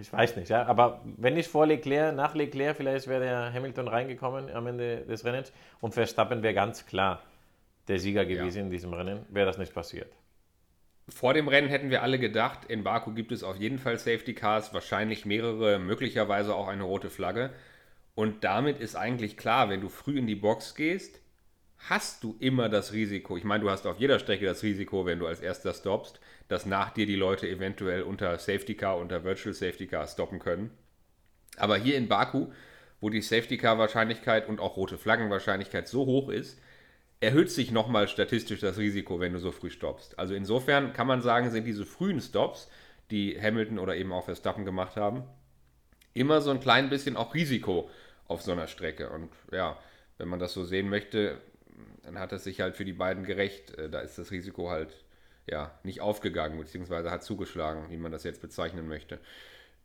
ich 0.00 0.12
weiß 0.12 0.36
nicht, 0.36 0.50
ja, 0.50 0.66
aber 0.66 1.00
wenn 1.16 1.34
nicht 1.34 1.48
vor 1.48 1.66
Leclerc, 1.66 2.14
nach 2.14 2.34
Leclerc, 2.34 2.76
vielleicht 2.76 3.06
wäre 3.06 3.20
der 3.20 3.52
Hamilton 3.52 3.88
reingekommen 3.88 4.50
am 4.50 4.66
Ende 4.66 5.06
des 5.06 5.24
Rennens 5.24 5.52
und 5.80 5.94
Verstappen 5.94 6.42
wäre 6.42 6.54
ganz 6.54 6.84
klar 6.84 7.22
der 7.86 7.98
Sieger 7.98 8.26
gewesen 8.26 8.58
ja. 8.58 8.64
in 8.64 8.70
diesem 8.70 8.92
Rennen, 8.92 9.24
wäre 9.30 9.46
das 9.46 9.56
nicht 9.56 9.72
passiert. 9.72 10.12
Vor 11.08 11.34
dem 11.34 11.48
Rennen 11.48 11.68
hätten 11.68 11.90
wir 11.90 12.02
alle 12.02 12.18
gedacht, 12.18 12.66
in 12.68 12.84
Baku 12.84 13.14
gibt 13.14 13.32
es 13.32 13.42
auf 13.42 13.56
jeden 13.56 13.78
Fall 13.78 13.98
Safety 13.98 14.34
Cars, 14.34 14.74
wahrscheinlich 14.74 15.24
mehrere, 15.24 15.78
möglicherweise 15.78 16.54
auch 16.54 16.68
eine 16.68 16.82
rote 16.82 17.08
Flagge. 17.08 17.50
Und 18.14 18.44
damit 18.44 18.78
ist 18.78 18.96
eigentlich 18.96 19.36
klar, 19.36 19.70
wenn 19.70 19.80
du 19.80 19.88
früh 19.88 20.18
in 20.18 20.26
die 20.26 20.34
Box 20.34 20.74
gehst, 20.74 21.20
hast 21.78 22.24
du 22.24 22.36
immer 22.40 22.68
das 22.68 22.92
Risiko. 22.92 23.36
Ich 23.36 23.44
meine, 23.44 23.62
du 23.62 23.70
hast 23.70 23.86
auf 23.86 23.98
jeder 23.98 24.18
Strecke 24.18 24.44
das 24.44 24.62
Risiko, 24.62 25.06
wenn 25.06 25.18
du 25.18 25.26
als 25.26 25.40
erster 25.40 25.72
stoppst, 25.72 26.20
dass 26.48 26.66
nach 26.66 26.90
dir 26.90 27.06
die 27.06 27.16
Leute 27.16 27.48
eventuell 27.48 28.02
unter 28.02 28.36
Safety 28.38 28.74
Car, 28.74 28.98
unter 28.98 29.24
Virtual 29.24 29.54
Safety 29.54 29.86
Car 29.86 30.06
stoppen 30.06 30.40
können. 30.40 30.70
Aber 31.56 31.76
hier 31.76 31.96
in 31.96 32.08
Baku, 32.08 32.48
wo 33.00 33.10
die 33.10 33.22
Safety 33.22 33.56
Car 33.56 33.78
Wahrscheinlichkeit 33.78 34.48
und 34.48 34.60
auch 34.60 34.76
rote 34.76 34.98
Flaggen 34.98 35.30
Wahrscheinlichkeit 35.30 35.88
so 35.88 36.04
hoch 36.04 36.28
ist, 36.28 36.60
erhöht 37.20 37.50
sich 37.50 37.70
nochmal 37.70 38.08
statistisch 38.08 38.60
das 38.60 38.78
Risiko, 38.78 39.20
wenn 39.20 39.32
du 39.32 39.38
so 39.38 39.50
früh 39.50 39.70
stoppst. 39.70 40.18
Also 40.18 40.34
insofern 40.34 40.92
kann 40.92 41.06
man 41.06 41.20
sagen, 41.20 41.50
sind 41.50 41.64
diese 41.64 41.84
frühen 41.84 42.20
Stops, 42.20 42.68
die 43.10 43.40
Hamilton 43.40 43.78
oder 43.78 43.96
eben 43.96 44.12
auch 44.12 44.24
Verstappen 44.24 44.64
gemacht 44.64 44.96
haben, 44.96 45.24
immer 46.14 46.40
so 46.40 46.50
ein 46.50 46.60
klein 46.60 46.90
bisschen 46.90 47.16
auch 47.16 47.34
Risiko 47.34 47.90
auf 48.26 48.42
so 48.42 48.52
einer 48.52 48.66
Strecke. 48.66 49.10
Und 49.10 49.30
ja, 49.50 49.78
wenn 50.18 50.28
man 50.28 50.38
das 50.38 50.52
so 50.52 50.64
sehen 50.64 50.88
möchte, 50.88 51.40
dann 52.02 52.18
hat 52.18 52.32
es 52.32 52.44
sich 52.44 52.60
halt 52.60 52.76
für 52.76 52.84
die 52.84 52.92
beiden 52.92 53.24
gerecht. 53.24 53.76
Äh, 53.76 53.90
da 53.90 54.00
ist 54.00 54.18
das 54.18 54.30
Risiko 54.30 54.70
halt 54.70 54.92
ja 55.46 55.72
nicht 55.82 56.00
aufgegangen, 56.00 56.58
beziehungsweise 56.58 57.10
hat 57.10 57.22
zugeschlagen, 57.22 57.90
wie 57.90 57.96
man 57.96 58.12
das 58.12 58.24
jetzt 58.24 58.42
bezeichnen 58.42 58.88
möchte. 58.88 59.18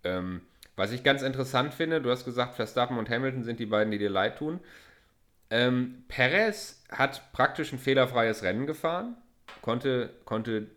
Ähm, 0.03 0.41
was 0.75 0.91
ich 0.91 1.03
ganz 1.03 1.21
interessant 1.21 1.73
finde, 1.73 2.01
du 2.01 2.09
hast 2.09 2.25
gesagt, 2.25 2.55
Verstappen 2.55 2.97
und 2.97 3.09
Hamilton 3.09 3.43
sind 3.43 3.59
die 3.59 3.65
beiden, 3.65 3.91
die 3.91 3.99
dir 3.99 4.09
leid 4.09 4.37
tun. 4.37 4.59
Ähm, 5.53 6.03
Perez 6.07 6.81
hat 6.89 7.31
praktisch 7.31 7.71
ein 7.71 7.77
fehlerfreies 7.77 8.41
Rennen 8.41 8.65
gefahren, 8.65 9.15
konnte, 9.61 10.09
konnte, 10.25 10.71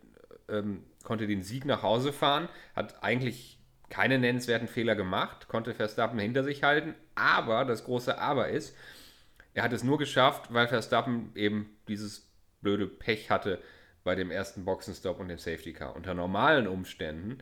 ähm, 0.47 0.83
konnte 1.03 1.25
den 1.25 1.41
Sieg 1.41 1.65
nach 1.65 1.81
Hause 1.81 2.13
fahren, 2.13 2.47
hat 2.75 3.01
eigentlich 3.01 3.57
keine 3.89 4.19
nennenswerten 4.19 4.67
Fehler 4.67 4.95
gemacht, 4.95 5.47
konnte 5.47 5.73
Verstappen 5.73 6.19
hinter 6.19 6.43
sich 6.43 6.61
halten, 6.61 6.93
aber 7.15 7.65
das 7.65 7.85
große 7.85 8.19
Aber 8.19 8.49
ist, 8.49 8.75
er 9.55 9.63
hat 9.63 9.73
es 9.73 9.83
nur 9.83 9.97
geschafft, 9.97 10.53
weil 10.53 10.67
Verstappen 10.67 11.31
eben 11.33 11.75
dieses 11.87 12.31
blöde 12.61 12.85
Pech 12.85 13.31
hatte 13.31 13.59
bei 14.03 14.13
dem 14.13 14.29
ersten 14.29 14.63
Boxenstopp 14.63 15.19
und 15.19 15.29
dem 15.29 15.39
Safety 15.39 15.73
Car. 15.73 15.95
Unter 15.95 16.13
normalen 16.13 16.67
Umständen 16.67 17.39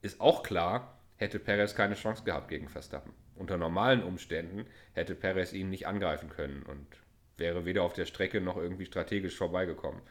ist 0.00 0.20
auch 0.20 0.42
klar, 0.42 0.98
hätte 1.22 1.38
Perez 1.38 1.74
keine 1.74 1.94
Chance 1.94 2.24
gehabt 2.24 2.48
gegen 2.48 2.68
Verstappen. 2.68 3.12
Unter 3.36 3.56
normalen 3.56 4.02
Umständen 4.02 4.66
hätte 4.92 5.14
Perez 5.14 5.52
ihn 5.52 5.70
nicht 5.70 5.86
angreifen 5.86 6.28
können 6.28 6.62
und 6.64 6.86
wäre 7.38 7.64
weder 7.64 7.82
auf 7.82 7.94
der 7.94 8.06
Strecke 8.06 8.40
noch 8.40 8.56
irgendwie 8.56 8.86
strategisch 8.86 9.36
vorbeigekommen. 9.36 10.02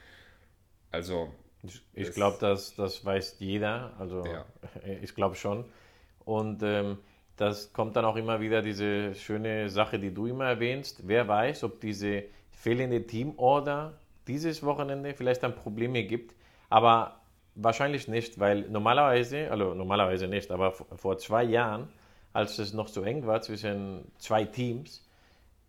Also. 0.92 1.34
Ich, 1.64 1.82
ich 1.94 2.12
glaube, 2.14 2.38
das, 2.40 2.76
das 2.76 3.06
weiß 3.06 3.36
jeder. 3.40 3.94
Also, 4.00 4.26
ja. 4.26 4.46
ich 5.02 5.14
glaube 5.14 5.36
schon. 5.36 5.66
Und 6.26 6.64
ähm, 6.64 6.98
das 7.38 7.72
kommt 7.74 7.96
dann 7.96 8.06
auch 8.06 8.16
immer 8.16 8.42
wieder 8.42 8.62
diese 8.62 9.14
schöne 9.16 9.70
Sache, 9.70 10.00
die 10.00 10.14
du 10.14 10.26
immer 10.26 10.46
erwähnst. 10.46 11.08
Wer 11.08 11.28
weiß, 11.28 11.64
ob 11.64 11.80
diese 11.80 12.24
fehlende 12.52 13.06
Teamorder 13.06 13.98
dieses 14.28 14.64
Wochenende 14.64 15.14
vielleicht 15.14 15.44
dann 15.44 15.56
Probleme 15.56 16.04
gibt. 16.04 16.36
Aber 16.70 17.21
wahrscheinlich 17.56 18.08
nicht, 18.08 18.40
weil 18.40 18.62
normalerweise, 18.70 19.52
also 19.52 19.74
normalerweise 19.74 20.28
nicht, 20.28 20.52
aber 20.52 20.72
vor 20.72 21.18
zwei 21.18 21.44
Jahren, 21.44 21.90
als 22.34 22.60
es 22.60 22.74
noch 22.74 22.88
so 22.88 23.04
eng 23.04 23.26
war 23.26 23.42
zwischen 23.42 24.12
zwei 24.18 24.46
Teams, 24.46 25.08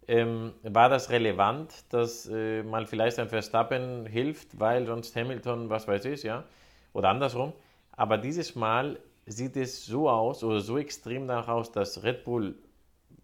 ähm, 0.08 0.52
war 0.62 0.88
das 0.88 1.10
relevant, 1.10 1.72
dass 1.90 2.28
äh, 2.28 2.62
mal 2.62 2.86
vielleicht 2.86 3.18
ein 3.18 3.28
Verstappen 3.28 4.06
hilft, 4.06 4.58
weil 4.58 4.86
sonst 4.86 5.14
Hamilton, 5.14 5.70
was 5.70 5.86
weiß 5.86 6.04
ich, 6.06 6.22
ja, 6.24 6.44
oder 6.92 7.08
andersrum. 7.10 7.52
Aber 7.92 8.18
dieses 8.18 8.54
Mal 8.56 8.98
sieht 9.26 9.56
es 9.56 9.86
so 9.86 10.08
aus 10.08 10.42
oder 10.42 10.60
so 10.60 10.78
extrem 10.78 11.28
danach 11.28 11.48
aus, 11.48 11.70
dass 11.70 12.02
Red 12.02 12.24
Bull 12.24 12.56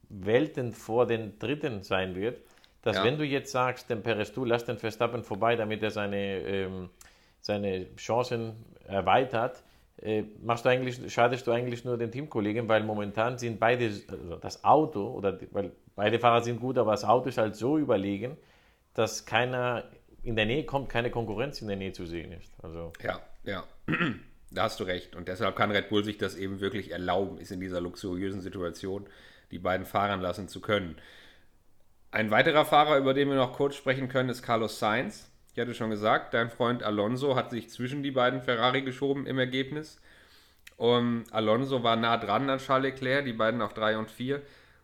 Welten 0.08 0.72
vor 0.72 1.06
den 1.06 1.38
Dritten 1.38 1.82
sein 1.82 2.14
wird, 2.14 2.40
dass 2.82 2.96
ja. 2.96 3.04
wenn 3.04 3.18
du 3.18 3.24
jetzt 3.24 3.52
sagst, 3.52 3.90
dem 3.90 4.02
Perez, 4.02 4.32
du 4.32 4.44
lass 4.44 4.64
den 4.64 4.78
Verstappen 4.78 5.22
vorbei, 5.22 5.56
damit 5.56 5.82
er 5.82 5.90
seine, 5.90 6.38
ähm, 6.40 6.90
seine 7.48 7.86
Chancen 7.96 8.52
erweitert, 8.84 9.64
äh, 10.00 10.22
machst 10.42 10.64
du 10.64 10.68
eigentlich, 10.68 11.12
schadest 11.12 11.46
du 11.46 11.50
eigentlich 11.50 11.84
nur 11.84 11.96
den 11.96 12.12
Teamkollegen, 12.12 12.68
weil 12.68 12.84
momentan 12.84 13.38
sind 13.38 13.58
beide, 13.58 13.86
also 13.86 14.36
das 14.36 14.62
Auto, 14.62 15.08
oder 15.08 15.38
weil 15.50 15.72
beide 15.96 16.20
Fahrer 16.20 16.42
sind 16.42 16.60
gut, 16.60 16.78
aber 16.78 16.92
das 16.92 17.04
Auto 17.04 17.28
ist 17.28 17.38
halt 17.38 17.56
so 17.56 17.78
überlegen, 17.78 18.36
dass 18.94 19.24
keiner 19.24 19.84
in 20.22 20.36
der 20.36 20.46
Nähe 20.46 20.64
kommt, 20.64 20.88
keine 20.88 21.10
Konkurrenz 21.10 21.60
in 21.62 21.68
der 21.68 21.76
Nähe 21.76 21.92
zu 21.92 22.06
sehen 22.06 22.32
ist. 22.32 22.52
Also. 22.62 22.92
Ja, 23.02 23.20
ja. 23.44 23.64
Da 24.50 24.62
hast 24.62 24.80
du 24.80 24.84
recht. 24.84 25.14
Und 25.14 25.28
deshalb 25.28 25.56
kann 25.56 25.70
Red 25.70 25.90
Bull 25.90 26.04
sich 26.04 26.16
das 26.16 26.34
eben 26.34 26.60
wirklich 26.60 26.90
erlauben, 26.90 27.36
ist 27.36 27.52
in 27.52 27.60
dieser 27.60 27.82
luxuriösen 27.82 28.40
Situation, 28.40 29.06
die 29.50 29.58
beiden 29.58 29.84
fahren 29.84 30.22
lassen 30.22 30.48
zu 30.48 30.62
können. 30.62 30.96
Ein 32.10 32.30
weiterer 32.30 32.64
Fahrer, 32.64 32.96
über 32.96 33.12
den 33.12 33.28
wir 33.28 33.36
noch 33.36 33.52
kurz 33.52 33.76
sprechen 33.76 34.08
können, 34.08 34.30
ist 34.30 34.42
Carlos 34.42 34.78
Sainz. 34.78 35.27
Ich 35.58 35.60
hatte 35.60 35.74
schon 35.74 35.90
gesagt, 35.90 36.34
dein 36.34 36.50
Freund 36.50 36.84
Alonso 36.84 37.34
hat 37.34 37.50
sich 37.50 37.68
zwischen 37.68 38.04
die 38.04 38.12
beiden 38.12 38.42
Ferrari 38.42 38.82
geschoben 38.82 39.26
im 39.26 39.40
Ergebnis. 39.40 40.00
Und 40.76 41.24
Alonso 41.32 41.82
war 41.82 41.96
nah 41.96 42.16
dran 42.16 42.48
an 42.48 42.60
Charles 42.60 42.92
Leclerc, 42.92 43.24
die 43.24 43.32
beiden 43.32 43.60
auf 43.60 43.74
3 43.74 43.98
und 43.98 44.08
4. 44.08 44.40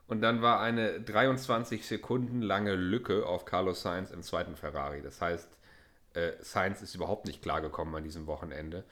Und 0.08 0.20
dann 0.20 0.42
war 0.42 0.60
eine 0.60 1.00
23 1.00 1.86
Sekunden 1.86 2.42
lange 2.42 2.74
Lücke 2.74 3.24
auf 3.24 3.44
Carlos 3.44 3.82
Sainz 3.82 4.10
im 4.10 4.22
zweiten 4.22 4.56
Ferrari. 4.56 5.00
Das 5.00 5.20
heißt, 5.20 5.48
äh, 6.14 6.32
Sainz 6.40 6.82
ist 6.82 6.96
überhaupt 6.96 7.26
nicht 7.26 7.40
klargekommen 7.40 7.94
an 7.94 8.02
diesem 8.02 8.26
Wochenende 8.26 8.82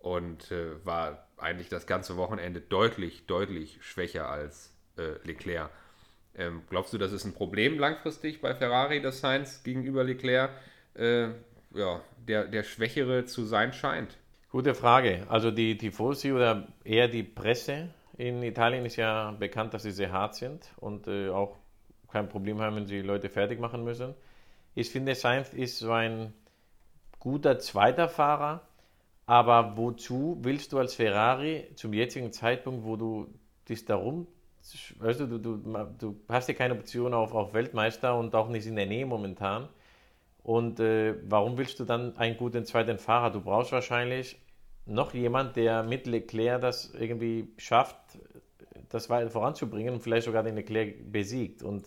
und 0.00 0.50
äh, 0.50 0.84
war 0.84 1.28
eigentlich 1.36 1.68
das 1.68 1.86
ganze 1.86 2.16
Wochenende 2.16 2.60
deutlich, 2.60 3.26
deutlich 3.26 3.78
schwächer 3.80 4.28
als 4.28 4.72
äh, 4.96 5.24
Leclerc. 5.24 5.70
Ähm, 6.34 6.62
glaubst 6.68 6.92
du, 6.92 6.98
das 6.98 7.12
ist 7.12 7.24
ein 7.24 7.32
Problem 7.32 7.78
langfristig 7.78 8.40
bei 8.40 8.56
Ferrari, 8.56 9.00
dass 9.00 9.20
Sainz 9.20 9.62
gegenüber 9.62 10.02
Leclerc 10.02 10.50
äh, 10.98 11.28
ja, 11.74 12.00
der, 12.26 12.46
der 12.46 12.62
Schwächere 12.62 13.24
zu 13.24 13.44
sein 13.44 13.72
scheint? 13.72 14.18
Gute 14.50 14.74
Frage. 14.74 15.26
Also 15.28 15.50
die 15.50 15.76
Tifosi 15.76 16.32
oder 16.32 16.68
eher 16.84 17.08
die 17.08 17.22
Presse 17.22 17.90
in 18.16 18.42
Italien 18.42 18.84
ist 18.84 18.96
ja 18.96 19.30
bekannt, 19.32 19.74
dass 19.74 19.84
sie 19.84 19.92
sehr 19.92 20.10
hart 20.10 20.34
sind 20.34 20.72
und 20.76 21.06
äh, 21.06 21.28
auch 21.28 21.56
kein 22.10 22.28
Problem 22.28 22.60
haben, 22.60 22.76
wenn 22.76 22.86
sie 22.86 23.00
Leute 23.02 23.28
fertig 23.28 23.60
machen 23.60 23.84
müssen. 23.84 24.14
Ich 24.74 24.90
finde, 24.90 25.14
Sainz 25.14 25.52
ist 25.52 25.78
so 25.78 25.92
ein 25.92 26.32
guter 27.20 27.58
zweiter 27.58 28.08
Fahrer, 28.08 28.62
aber 29.26 29.76
wozu 29.76 30.38
willst 30.40 30.72
du 30.72 30.78
als 30.78 30.94
Ferrari 30.94 31.68
zum 31.74 31.92
jetzigen 31.92 32.32
Zeitpunkt, 32.32 32.84
wo 32.84 32.96
du 32.96 33.28
dich 33.68 33.84
darum, 33.84 34.26
weißt 34.98 35.20
du, 35.20 35.26
du, 35.26 35.38
du, 35.38 35.56
du 35.98 36.20
hast 36.28 36.48
ja 36.48 36.54
keine 36.54 36.74
Option 36.74 37.14
auf, 37.14 37.34
auf 37.34 37.54
Weltmeister 37.54 38.18
und 38.18 38.34
auch 38.34 38.48
nicht 38.48 38.66
in 38.66 38.76
der 38.76 38.86
Nähe 38.86 39.06
momentan. 39.06 39.68
Und 40.42 40.80
äh, 40.80 41.14
warum 41.28 41.58
willst 41.58 41.78
du 41.80 41.84
dann 41.84 42.16
einen 42.16 42.36
guten 42.36 42.64
zweiten 42.64 42.98
Fahrer? 42.98 43.30
Du 43.30 43.40
brauchst 43.40 43.72
wahrscheinlich 43.72 44.38
noch 44.86 45.12
jemand, 45.12 45.56
der 45.56 45.82
mit 45.82 46.06
Leclerc 46.06 46.60
das 46.60 46.94
irgendwie 46.94 47.48
schafft, 47.58 47.96
das 48.88 49.10
weiter 49.10 49.30
voranzubringen 49.30 49.94
und 49.94 50.00
vielleicht 50.00 50.24
sogar 50.24 50.42
den 50.42 50.54
Leclerc 50.54 51.12
besiegt. 51.12 51.62
Und 51.62 51.86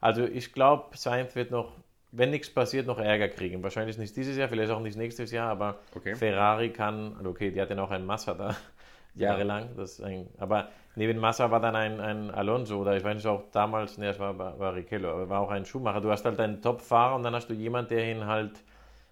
also 0.00 0.24
ich 0.24 0.52
glaube, 0.52 0.96
Sainz 0.96 1.34
wird 1.34 1.50
noch 1.50 1.72
wenn 2.12 2.30
nichts 2.30 2.50
passiert, 2.50 2.86
noch 2.86 2.98
Ärger 2.98 3.28
kriegen. 3.28 3.62
Wahrscheinlich 3.62 3.96
nicht 3.96 4.14
dieses 4.14 4.36
Jahr, 4.36 4.48
vielleicht 4.48 4.70
auch 4.70 4.80
nicht 4.80 4.96
nächstes 4.96 5.32
Jahr, 5.32 5.50
aber 5.50 5.78
okay. 5.94 6.14
Ferrari 6.14 6.70
kann, 6.70 7.16
also 7.16 7.30
okay, 7.30 7.50
die 7.50 7.60
hatten 7.60 7.78
auch 7.78 7.90
einen 7.90 8.06
Massa 8.06 8.34
da 8.34 8.54
jahrelang. 9.14 9.70
Das 9.76 10.00
ein, 10.00 10.28
aber 10.38 10.68
neben 10.96 11.18
Massa 11.18 11.50
war 11.50 11.60
dann 11.60 11.76
ein, 11.76 12.00
ein 12.00 12.30
Alonso 12.30 12.80
oder 12.80 12.96
ich 12.96 13.04
weiß 13.04 13.16
nicht 13.16 13.26
auch 13.26 13.50
damals, 13.52 13.98
ne, 13.98 14.10
es 14.10 14.18
war 14.18 14.34
Barrichello, 14.34 15.10
aber 15.10 15.28
war 15.28 15.40
auch 15.40 15.50
ein 15.50 15.64
Schuhmacher. 15.64 16.00
Du 16.00 16.10
hast 16.10 16.24
halt 16.24 16.38
einen 16.40 16.60
Top-Fahrer 16.60 17.16
und 17.16 17.22
dann 17.22 17.34
hast 17.34 17.48
du 17.48 17.54
jemanden, 17.54 17.94
der 17.94 18.10
ihn 18.10 18.26
halt 18.26 18.62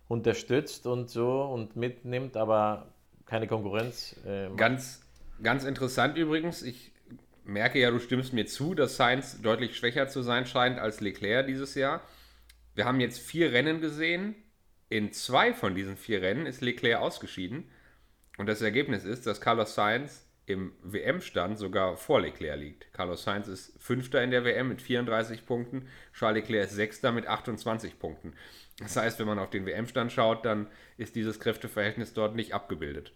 unterstützt 0.08 0.86
und 0.86 1.08
so 1.08 1.42
und 1.42 1.76
mitnimmt, 1.76 2.36
aber 2.36 2.86
keine 3.26 3.46
Konkurrenz. 3.46 4.16
Äh, 4.26 4.48
ganz, 4.56 5.06
ganz 5.42 5.64
interessant 5.64 6.18
übrigens, 6.18 6.62
ich 6.62 6.92
merke 7.44 7.78
ja, 7.78 7.90
du 7.90 7.98
stimmst 7.98 8.32
mir 8.32 8.46
zu, 8.46 8.74
dass 8.74 8.96
Sainz 8.96 9.40
deutlich 9.40 9.76
schwächer 9.76 10.08
zu 10.08 10.22
sein 10.22 10.46
scheint 10.46 10.78
als 10.78 11.00
Leclerc 11.00 11.46
dieses 11.46 11.74
Jahr. 11.74 12.02
Wir 12.74 12.84
haben 12.84 13.00
jetzt 13.00 13.18
vier 13.18 13.52
Rennen 13.52 13.80
gesehen. 13.80 14.34
In 14.88 15.12
zwei 15.12 15.54
von 15.54 15.74
diesen 15.74 15.96
vier 15.96 16.22
Rennen 16.22 16.46
ist 16.46 16.60
Leclerc 16.60 17.00
ausgeschieden. 17.00 17.70
Und 18.38 18.48
das 18.48 18.62
Ergebnis 18.62 19.04
ist, 19.04 19.26
dass 19.26 19.40
Carlos 19.40 19.74
Sainz 19.74 20.26
im 20.46 20.72
WM-Stand 20.82 21.58
sogar 21.58 21.96
vor 21.96 22.20
Leclerc 22.20 22.58
liegt. 22.58 22.92
Carlos 22.92 23.22
Sainz 23.22 23.46
ist 23.46 23.72
Fünfter 23.78 24.22
in 24.22 24.30
der 24.30 24.44
WM 24.44 24.68
mit 24.68 24.82
34 24.82 25.46
Punkten, 25.46 25.86
Charles 26.12 26.42
Leclerc 26.42 26.66
ist 26.66 26.74
Sechster 26.74 27.12
mit 27.12 27.26
28 27.26 27.98
Punkten. 27.98 28.34
Das 28.78 28.96
heißt, 28.96 29.18
wenn 29.18 29.26
man 29.26 29.38
auf 29.38 29.50
den 29.50 29.66
WM-Stand 29.66 30.10
schaut, 30.10 30.44
dann 30.44 30.66
ist 30.96 31.14
dieses 31.14 31.38
Kräfteverhältnis 31.38 32.14
dort 32.14 32.34
nicht 32.34 32.54
abgebildet. 32.54 33.12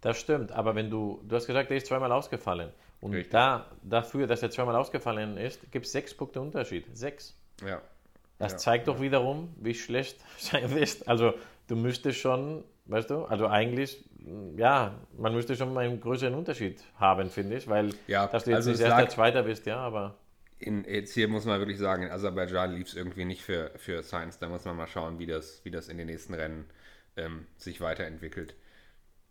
Das 0.00 0.18
stimmt, 0.18 0.52
aber 0.52 0.74
wenn 0.74 0.90
du, 0.90 1.22
du 1.26 1.36
hast 1.36 1.46
gesagt, 1.46 1.70
der 1.70 1.76
ist 1.76 1.86
zweimal 1.86 2.12
ausgefallen. 2.12 2.72
Und 3.00 3.32
da, 3.32 3.70
dafür, 3.82 4.26
dass 4.26 4.42
er 4.42 4.50
zweimal 4.50 4.74
ausgefallen 4.74 5.36
ist, 5.36 5.70
gibt 5.70 5.86
es 5.86 5.92
sechs 5.92 6.14
Punkte 6.14 6.40
Unterschied. 6.40 6.86
Sechs. 6.96 7.36
Ja, 7.66 7.82
das 8.38 8.52
ja, 8.52 8.58
zeigt 8.58 8.88
doch 8.88 9.00
wiederum, 9.00 9.54
wie 9.56 9.74
schlecht 9.74 10.18
sein 10.38 10.74
wirst. 10.74 11.08
Also 11.08 11.34
du 11.68 11.76
müsstest 11.76 12.18
schon, 12.18 12.64
weißt 12.86 13.10
du, 13.10 13.24
also 13.24 13.46
eigentlich, 13.46 14.04
ja, 14.56 15.00
man 15.16 15.34
müsste 15.34 15.56
schon 15.56 15.76
einen 15.76 16.00
größeren 16.00 16.34
Unterschied 16.34 16.82
haben, 16.98 17.30
finde 17.30 17.56
ich, 17.56 17.68
weil 17.68 17.90
ja, 18.06 18.26
dass 18.26 18.44
du 18.44 18.50
jetzt 18.50 18.58
also 18.58 18.70
nicht 18.70 18.80
erster, 18.80 19.08
zweiter 19.08 19.42
bist, 19.42 19.66
ja, 19.66 19.78
aber. 19.78 20.16
In, 20.58 20.84
jetzt 20.84 21.12
hier 21.12 21.28
muss 21.28 21.44
man 21.44 21.58
wirklich 21.58 21.78
sagen, 21.78 22.04
in 22.04 22.10
Aserbaidschan 22.10 22.72
lief 22.72 22.88
es 22.88 22.94
irgendwie 22.94 23.26
nicht 23.26 23.42
für, 23.42 23.72
für 23.76 24.02
Science. 24.02 24.38
Da 24.38 24.48
muss 24.48 24.64
man 24.64 24.76
mal 24.76 24.86
schauen, 24.86 25.18
wie 25.18 25.26
das, 25.26 25.60
wie 25.64 25.70
das 25.70 25.88
in 25.88 25.98
den 25.98 26.06
nächsten 26.06 26.32
Rennen 26.32 26.64
ähm, 27.16 27.46
sich 27.58 27.82
weiterentwickelt. 27.82 28.54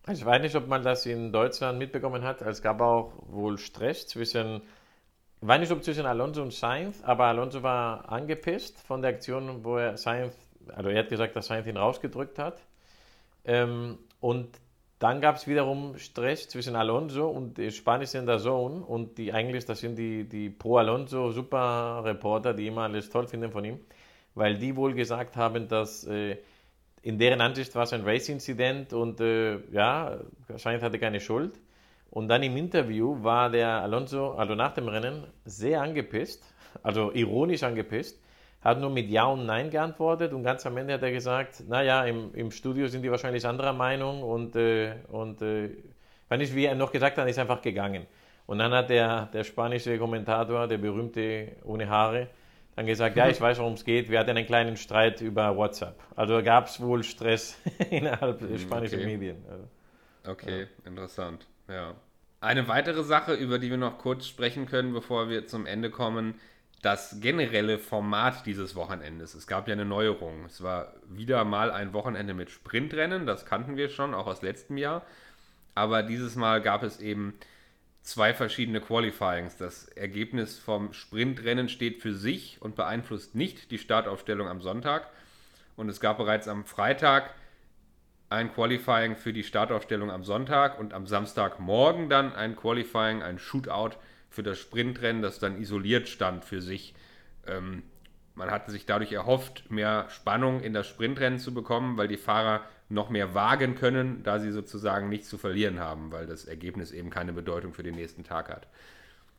Ich 0.07 0.23
weiß 0.23 0.39
nicht, 0.41 0.55
ob 0.55 0.67
man 0.67 0.83
das 0.83 1.07
in 1.07 1.31
Deutschland 1.33 1.79
mitbekommen 1.79 2.23
hat. 2.23 2.43
Es 2.43 2.61
gab 2.61 2.79
auch 2.79 3.13
wohl 3.27 3.57
Stress 3.57 4.07
zwischen 4.07 4.61
war 5.41 5.57
nicht 5.57 5.71
ob 5.71 5.83
zwischen 5.83 6.05
Alonso 6.05 6.41
und 6.41 6.53
Sainz, 6.53 7.03
aber 7.03 7.25
Alonso 7.25 7.61
war 7.61 8.11
angepisst 8.11 8.79
von 8.79 9.01
der 9.01 9.11
Aktion, 9.11 9.63
wo 9.63 9.77
er 9.77 9.97
Sainz 9.97 10.33
also 10.73 10.89
er 10.89 10.99
hat 10.99 11.09
gesagt, 11.09 11.35
dass 11.35 11.47
Sainz 11.47 11.67
ihn 11.67 11.77
rausgedrückt 11.77 12.39
hat. 12.39 12.61
Ähm, 13.45 13.97
und 14.19 14.49
dann 14.99 15.21
gab 15.21 15.35
es 15.35 15.47
wiederum 15.47 15.97
Stress 15.97 16.47
zwischen 16.47 16.75
Alonso 16.75 17.27
und 17.27 17.57
den 17.57 17.71
spanischen 17.71 18.25
der 18.25 18.39
Zone 18.39 18.83
und 18.83 19.17
die 19.17 19.33
eigentlich, 19.33 19.65
das 19.65 19.81
sind 19.81 19.97
die, 19.97 20.27
die 20.27 20.49
Pro 20.49 20.77
Alonso 20.77 21.31
Super 21.31 22.01
Reporter, 22.03 22.53
die 22.53 22.67
immer 22.67 22.83
alles 22.83 23.09
toll 23.09 23.27
finden 23.27 23.51
von 23.51 23.65
ihm, 23.65 23.79
weil 24.33 24.57
die 24.57 24.75
wohl 24.75 24.93
gesagt 24.93 25.35
haben, 25.35 25.67
dass 25.67 26.05
äh, 26.05 26.37
in 27.01 27.19
deren 27.19 27.41
Ansicht 27.41 27.75
war 27.75 27.83
es 27.83 27.93
ein 27.93 28.01
Race-Inzident 28.03 28.93
und 28.93 29.19
äh, 29.21 29.59
ja, 29.71 30.17
wahrscheinlich 30.47 30.81
hatte 30.81 30.97
keine 30.97 31.19
Schuld. 31.19 31.59
Und 32.09 32.29
dann 32.29 32.41
im 32.41 32.55
Interview 32.57 33.21
war 33.21 33.49
der 33.49 33.81
Alonso, 33.81 34.31
also 34.31 34.55
nach 34.55 34.73
dem 34.73 34.87
Rennen, 34.87 35.27
sehr 35.43 35.81
angepisst, 35.81 36.43
also 36.81 37.11
ironisch 37.11 37.63
angepisst, 37.63 38.19
hat 38.65 38.79
nur 38.79 38.89
mit 38.89 39.09
Ja 39.09 39.25
und 39.25 39.45
Nein 39.45 39.69
geantwortet 39.69 40.33
und 40.33 40.43
ganz 40.43 40.65
am 40.65 40.75
Ende 40.75 40.95
hat 40.95 41.03
er 41.03 41.11
gesagt, 41.11 41.63
naja, 41.67 42.03
im, 42.03 42.33
im 42.33 42.51
Studio 42.51 42.87
sind 42.87 43.03
die 43.03 43.11
wahrscheinlich 43.11 43.45
anderer 43.45 43.73
Meinung 43.73 44.23
und, 44.23 44.55
äh, 44.55 44.95
und 45.07 45.41
äh, 45.41 45.69
wenn 46.27 46.41
ich, 46.41 46.53
wie 46.55 46.65
er 46.65 46.75
noch 46.75 46.91
gesagt 46.91 47.17
hat, 47.17 47.27
ist 47.29 47.37
einfach 47.37 47.61
gegangen. 47.61 48.07
Und 48.47 48.57
dann 48.57 48.73
hat 48.73 48.89
der, 48.89 49.27
der 49.27 49.43
spanische 49.43 49.97
Kommentator, 49.97 50.67
der 50.67 50.79
berühmte 50.79 51.53
ohne 51.63 51.87
Haare, 51.87 52.27
dann 52.75 52.87
gesagt, 52.87 53.15
ja, 53.15 53.29
ich 53.29 53.39
weiß, 53.39 53.59
worum 53.59 53.73
es 53.73 53.85
geht. 53.85 54.09
Wir 54.09 54.19
hatten 54.19 54.31
einen 54.31 54.45
kleinen 54.45 54.75
Streit 54.75 55.21
über 55.21 55.55
WhatsApp. 55.55 55.95
Also 56.15 56.43
gab 56.43 56.65
es 56.65 56.81
wohl 56.81 57.03
Stress 57.03 57.57
innerhalb 57.89 58.39
der 58.39 58.57
spanischen 58.57 58.99
okay. 58.99 59.05
Medien. 59.05 59.45
Also, 59.49 59.67
Okay, 60.27 60.67
interessant. 60.85 61.47
Ja. 61.67 61.93
Eine 62.41 62.67
weitere 62.67 63.03
Sache, 63.03 63.33
über 63.33 63.59
die 63.59 63.69
wir 63.69 63.77
noch 63.77 63.97
kurz 63.97 64.27
sprechen 64.27 64.65
können, 64.65 64.93
bevor 64.93 65.29
wir 65.29 65.47
zum 65.47 65.65
Ende 65.65 65.89
kommen, 65.89 66.35
das 66.85 67.19
generelle 67.19 67.79
Format 67.79 68.45
dieses 68.45 68.75
Wochenendes. 68.75 69.33
Es 69.33 69.47
gab 69.47 69.67
ja 69.67 69.73
eine 69.73 69.85
Neuerung. 69.85 70.45
Es 70.45 70.61
war 70.61 70.93
wieder 71.09 71.43
mal 71.43 71.71
ein 71.71 71.93
Wochenende 71.93 72.35
mit 72.35 72.51
Sprintrennen, 72.51 73.25
das 73.25 73.47
kannten 73.47 73.75
wir 73.75 73.89
schon, 73.89 74.13
auch 74.13 74.27
aus 74.27 74.43
letztem 74.43 74.77
Jahr. 74.77 75.03
Aber 75.73 76.03
dieses 76.03 76.35
Mal 76.35 76.61
gab 76.61 76.83
es 76.83 76.99
eben 76.99 77.33
zwei 78.03 78.35
verschiedene 78.35 78.81
Qualifyings. 78.81 79.57
Das 79.57 79.85
Ergebnis 79.87 80.59
vom 80.59 80.93
Sprintrennen 80.93 81.69
steht 81.69 82.03
für 82.03 82.13
sich 82.13 82.61
und 82.61 82.75
beeinflusst 82.75 83.33
nicht 83.33 83.71
die 83.71 83.79
Startaufstellung 83.79 84.47
am 84.47 84.61
Sonntag. 84.61 85.09
Und 85.75 85.89
es 85.89 85.99
gab 85.99 86.19
bereits 86.19 86.47
am 86.47 86.65
Freitag 86.65 87.33
ein 88.29 88.53
Qualifying 88.53 89.15
für 89.15 89.33
die 89.33 89.43
Startaufstellung 89.43 90.11
am 90.11 90.23
Sonntag 90.23 90.79
und 90.79 90.93
am 90.93 91.05
Samstagmorgen 91.07 92.09
dann 92.09 92.33
ein 92.33 92.55
Qualifying, 92.55 93.21
ein 93.21 93.39
Shootout 93.39 93.97
für 94.29 94.43
das 94.43 94.59
Sprintrennen, 94.59 95.21
das 95.21 95.39
dann 95.39 95.59
isoliert 95.59 96.09
stand 96.09 96.43
für 96.43 96.61
sich. 96.61 96.93
Ähm, 97.47 97.83
man 98.33 98.51
hatte 98.51 98.71
sich 98.71 98.85
dadurch 98.85 99.13
erhofft, 99.13 99.71
mehr 99.71 100.07
Spannung 100.09 100.59
in 100.61 100.73
das 100.73 100.87
Sprintrennen 100.87 101.39
zu 101.39 101.53
bekommen, 101.53 101.97
weil 101.97 102.09
die 102.09 102.17
Fahrer 102.17 102.61
noch 102.89 103.09
mehr 103.09 103.33
wagen 103.33 103.75
können, 103.75 104.23
da 104.23 104.39
sie 104.39 104.51
sozusagen 104.51 105.09
nichts 105.09 105.29
zu 105.29 105.37
verlieren 105.37 105.79
haben, 105.79 106.11
weil 106.11 106.27
das 106.27 106.45
Ergebnis 106.45 106.91
eben 106.91 107.09
keine 107.09 107.33
Bedeutung 107.33 107.73
für 107.73 107.83
den 107.83 107.95
nächsten 107.95 108.23
Tag 108.23 108.49
hat. 108.49 108.67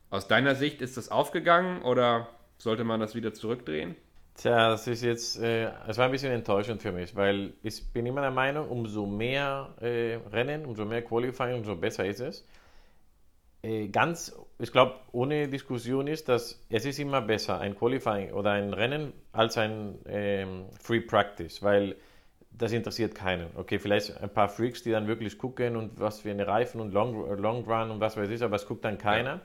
Aus 0.09 0.27
deiner 0.27 0.55
Sicht 0.55 0.81
ist 0.81 0.97
das 0.97 1.09
aufgegangen 1.09 1.81
oder 1.83 2.29
sollte 2.57 2.83
man 2.83 2.99
das 2.99 3.13
wieder 3.13 3.33
zurückdrehen? 3.33 3.95
Tja, 4.37 4.69
das 4.69 4.85
ist 4.85 5.01
jetzt, 5.01 5.39
äh, 5.39 5.71
es 5.87 5.97
war 5.97 6.05
ein 6.05 6.11
bisschen 6.11 6.31
enttäuschend 6.31 6.79
für 6.79 6.91
mich, 6.91 7.15
weil 7.15 7.53
ich 7.63 7.91
bin 7.91 8.05
immer 8.05 8.21
der 8.21 8.29
Meinung, 8.29 8.69
umso 8.69 9.07
mehr 9.07 9.73
äh, 9.81 10.19
Rennen, 10.31 10.65
umso 10.65 10.85
mehr 10.85 11.01
Qualifying, 11.01 11.55
umso 11.55 11.75
besser 11.75 12.05
ist 12.05 12.19
es. 12.19 12.47
Äh, 13.63 13.87
ganz, 13.87 14.37
ich 14.59 14.71
glaube, 14.71 14.93
ohne 15.11 15.47
Diskussion 15.47 16.05
ist, 16.05 16.29
dass 16.29 16.63
es 16.69 16.85
ist 16.85 16.99
immer 16.99 17.19
besser, 17.21 17.59
ein 17.59 17.75
Qualifying 17.75 18.31
oder 18.31 18.51
ein 18.51 18.73
Rennen 18.73 19.11
als 19.31 19.57
ein 19.57 19.97
ähm, 20.05 20.65
Free 20.79 21.01
Practice, 21.01 21.63
weil 21.63 21.95
das 22.51 22.71
interessiert 22.73 23.15
keinen. 23.15 23.47
Okay, 23.55 23.79
vielleicht 23.79 24.21
ein 24.21 24.29
paar 24.29 24.49
Freaks, 24.49 24.83
die 24.83 24.91
dann 24.91 25.07
wirklich 25.07 25.39
gucken 25.39 25.75
und 25.75 25.99
was 25.99 26.19
für 26.19 26.29
eine 26.29 26.45
Reifen 26.45 26.79
und 26.79 26.93
Long, 26.93 27.27
Long 27.39 27.63
Run 27.65 27.89
und 27.89 27.99
was 27.99 28.15
weiß 28.15 28.29
ich, 28.29 28.43
aber 28.43 28.57
es 28.57 28.67
guckt 28.67 28.85
dann 28.85 28.99
keiner. 28.99 29.29
Ja. 29.29 29.41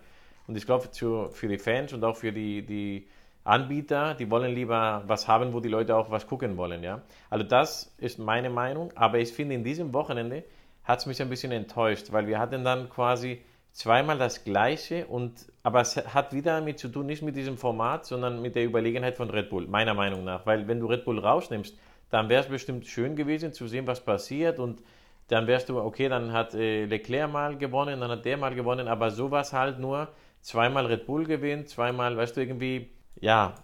Und 0.48 0.56
ich 0.56 0.66
glaube, 0.66 0.86
für 0.92 1.48
die 1.48 1.58
Fans 1.58 1.94
und 1.94 2.04
auch 2.04 2.16
für 2.16 2.32
die, 2.32 2.60
die 2.60 3.06
Anbieter, 3.44 4.14
die 4.14 4.30
wollen 4.30 4.54
lieber 4.54 5.02
was 5.06 5.26
haben, 5.26 5.52
wo 5.52 5.60
die 5.60 5.68
Leute 5.68 5.96
auch 5.96 6.10
was 6.10 6.26
gucken 6.26 6.56
wollen. 6.56 6.82
Ja? 6.82 7.02
Also 7.28 7.44
das 7.44 7.94
ist 7.98 8.18
meine 8.18 8.50
Meinung, 8.50 8.92
aber 8.94 9.18
ich 9.18 9.32
finde, 9.32 9.54
in 9.54 9.64
diesem 9.64 9.92
Wochenende 9.92 10.44
hat 10.84 11.00
es 11.00 11.06
mich 11.06 11.20
ein 11.20 11.28
bisschen 11.28 11.52
enttäuscht, 11.52 12.12
weil 12.12 12.26
wir 12.26 12.38
hatten 12.38 12.64
dann 12.64 12.88
quasi 12.88 13.42
zweimal 13.72 14.18
das 14.18 14.44
Gleiche 14.44 15.06
und 15.06 15.46
aber 15.62 15.80
es 15.80 15.96
hat 15.96 16.32
wieder 16.32 16.56
damit 16.56 16.78
zu 16.78 16.88
tun, 16.88 17.06
nicht 17.06 17.22
mit 17.22 17.36
diesem 17.36 17.56
Format, 17.56 18.04
sondern 18.04 18.42
mit 18.42 18.54
der 18.54 18.64
Überlegenheit 18.64 19.16
von 19.16 19.30
Red 19.30 19.50
Bull, 19.50 19.66
meiner 19.66 19.94
Meinung 19.94 20.24
nach. 20.24 20.46
Weil 20.46 20.68
wenn 20.68 20.80
du 20.80 20.86
Red 20.86 21.04
Bull 21.04 21.18
rausnimmst, 21.18 21.76
dann 22.10 22.28
wäre 22.28 22.42
es 22.42 22.48
bestimmt 22.48 22.86
schön 22.86 23.16
gewesen 23.16 23.52
zu 23.52 23.66
sehen, 23.66 23.86
was 23.86 24.04
passiert 24.04 24.58
und 24.58 24.82
dann 25.28 25.46
wärst 25.46 25.68
du, 25.68 25.80
okay, 25.80 26.08
dann 26.08 26.32
hat 26.32 26.52
äh, 26.54 26.84
Leclerc 26.84 27.30
mal 27.32 27.56
gewonnen, 27.56 28.00
dann 28.00 28.10
hat 28.10 28.24
der 28.24 28.36
mal 28.36 28.54
gewonnen, 28.54 28.86
aber 28.86 29.10
sowas 29.10 29.52
halt 29.52 29.78
nur 29.78 30.08
zweimal 30.42 30.86
Red 30.86 31.06
Bull 31.06 31.24
gewinnt, 31.24 31.68
zweimal, 31.68 32.16
weißt 32.16 32.36
du, 32.36 32.42
irgendwie, 32.42 32.90
ja, 33.20 33.54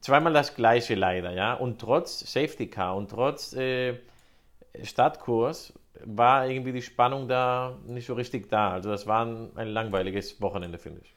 zweimal 0.00 0.32
das 0.32 0.54
Gleiche 0.54 0.94
leider, 0.94 1.32
ja, 1.32 1.54
und 1.54 1.80
trotz 1.80 2.20
Safety 2.20 2.68
Car 2.68 2.96
und 2.96 3.10
trotz 3.10 3.52
äh, 3.54 3.94
Stadtkurs 4.82 5.72
war 6.04 6.46
irgendwie 6.46 6.72
die 6.72 6.82
Spannung 6.82 7.28
da 7.28 7.78
nicht 7.86 8.06
so 8.06 8.14
richtig 8.14 8.48
da. 8.48 8.72
Also 8.72 8.90
das 8.90 9.06
war 9.06 9.24
ein, 9.24 9.50
ein 9.56 9.68
langweiliges 9.68 10.40
Wochenende, 10.40 10.78
finde 10.78 11.00
ich. 11.02 11.14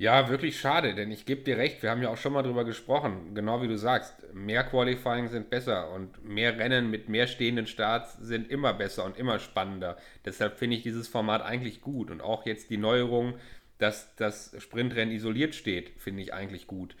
Ja, 0.00 0.30
wirklich 0.30 0.58
schade, 0.58 0.94
denn 0.94 1.10
ich 1.10 1.26
gebe 1.26 1.42
dir 1.42 1.58
recht, 1.58 1.82
wir 1.82 1.90
haben 1.90 2.00
ja 2.00 2.08
auch 2.08 2.16
schon 2.16 2.32
mal 2.32 2.42
drüber 2.42 2.64
gesprochen, 2.64 3.34
genau 3.34 3.60
wie 3.60 3.68
du 3.68 3.76
sagst, 3.76 4.32
mehr 4.32 4.64
Qualifying 4.64 5.28
sind 5.28 5.50
besser 5.50 5.92
und 5.92 6.24
mehr 6.24 6.58
Rennen 6.58 6.90
mit 6.90 7.10
mehr 7.10 7.26
stehenden 7.26 7.66
Starts 7.66 8.16
sind 8.16 8.50
immer 8.50 8.72
besser 8.72 9.04
und 9.04 9.18
immer 9.18 9.38
spannender. 9.38 9.98
Deshalb 10.24 10.58
finde 10.58 10.76
ich 10.76 10.82
dieses 10.82 11.06
Format 11.06 11.42
eigentlich 11.42 11.82
gut 11.82 12.10
und 12.10 12.22
auch 12.22 12.46
jetzt 12.46 12.70
die 12.70 12.78
Neuerung, 12.78 13.34
dass 13.80 14.14
das 14.16 14.54
Sprintrennen 14.58 15.14
isoliert 15.14 15.54
steht, 15.54 15.90
finde 15.98 16.22
ich 16.22 16.34
eigentlich 16.34 16.66
gut. 16.66 16.96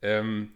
Ähm, 0.00 0.52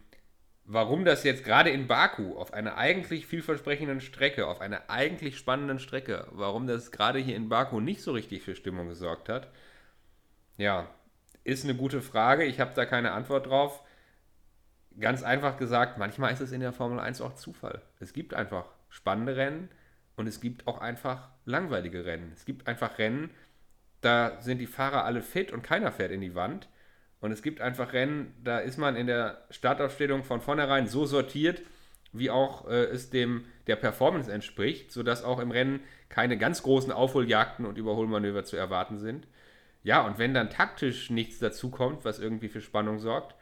warum 0.65 1.05
das 1.05 1.23
jetzt 1.25 1.45
gerade 1.45 1.71
in 1.71 1.87
Baku 1.87 2.37
auf 2.37 2.53
einer 2.53 2.77
eigentlich 2.77 3.27
vielversprechenden 3.27 4.01
Strecke, 4.01 4.47
auf 4.47 4.61
einer 4.61 4.89
eigentlich 4.91 5.39
spannenden 5.39 5.79
Strecke, 5.79 6.27
warum 6.33 6.67
das 6.67 6.91
gerade 6.91 7.19
hier 7.19 7.37
in 7.37 7.49
Baku 7.49 7.81
nicht 7.81 8.03
so 8.03 8.13
richtig 8.13 8.43
für 8.43 8.57
Stimmung 8.57 8.89
gesorgt 8.89 9.29
hat, 9.29 9.51
ja, 10.57 10.89
ist 11.45 11.65
eine 11.65 11.75
gute 11.75 12.01
Frage. 12.03 12.45
Ich 12.45 12.59
habe 12.61 12.73
da 12.75 12.87
keine 12.87 13.13
Antwort 13.13 13.47
drauf. 13.47 13.83
Ganz 14.99 15.23
einfach 15.23 15.59
gesagt, 15.59 15.99
manchmal 15.99 16.33
ist 16.33 16.41
es 16.41 16.53
in 16.53 16.61
der 16.61 16.73
Formel 16.73 16.99
1 16.99 17.21
auch 17.21 17.35
Zufall. 17.35 17.83
Es 18.01 18.13
gibt 18.13 18.35
einfach 18.35 18.65
spannende 18.89 19.37
Rennen 19.37 19.69
und 20.17 20.27
es 20.27 20.41
gibt 20.41 20.67
auch 20.67 20.79
einfach 20.79 21.29
langweilige 21.45 22.05
Rennen. 22.05 22.33
Es 22.35 22.47
gibt 22.47 22.67
einfach 22.67 22.99
Rennen, 22.99 23.31
da 24.01 24.41
sind 24.41 24.59
die 24.59 24.67
Fahrer 24.67 25.05
alle 25.05 25.23
fit 25.23 25.53
und 25.53 25.63
keiner 25.63 25.93
fährt 25.93 26.13
in 26.13 26.21
die 26.21 26.35
Wand. 26.35 26.69
Und 27.21 27.33
es 27.33 27.43
gibt 27.43 27.61
einfach 27.61 27.93
Rennen, 27.93 28.35
da 28.45 28.59
ist 28.59 28.77
man 28.77 28.95
in 28.95 29.07
der 29.07 29.45
Startaufstellung 29.51 30.23
von 30.23 30.41
vornherein 30.41 30.87
so 30.87 31.07
sortiert, 31.07 31.63
wie 32.13 32.31
auch 32.31 32.69
äh, 32.69 32.85
es 32.85 33.11
dem 33.11 33.45
der 33.67 33.77
Performance 33.77 34.33
entspricht, 34.33 34.93
sodass 34.93 35.25
auch 35.25 35.39
im 35.39 35.51
Rennen 35.51 35.81
keine 36.09 36.39
ganz 36.39 36.63
großen 36.63 36.93
Aufholjagden 36.93 37.67
und 37.67 37.79
Überholmanöver 37.79 38.45
zu 38.45 38.57
erwarten 38.57 38.99
sind. 38.99 39.27
Ja, 39.83 40.05
und 40.05 40.19
wenn 40.19 40.35
dann 40.35 40.51
taktisch 40.51 41.11
nichts 41.11 41.39
dazukommt, 41.39 42.05
was 42.05 42.19
irgendwie 42.19 42.49
für 42.49 42.61
Spannung 42.61 42.99
sorgt, 42.99 43.35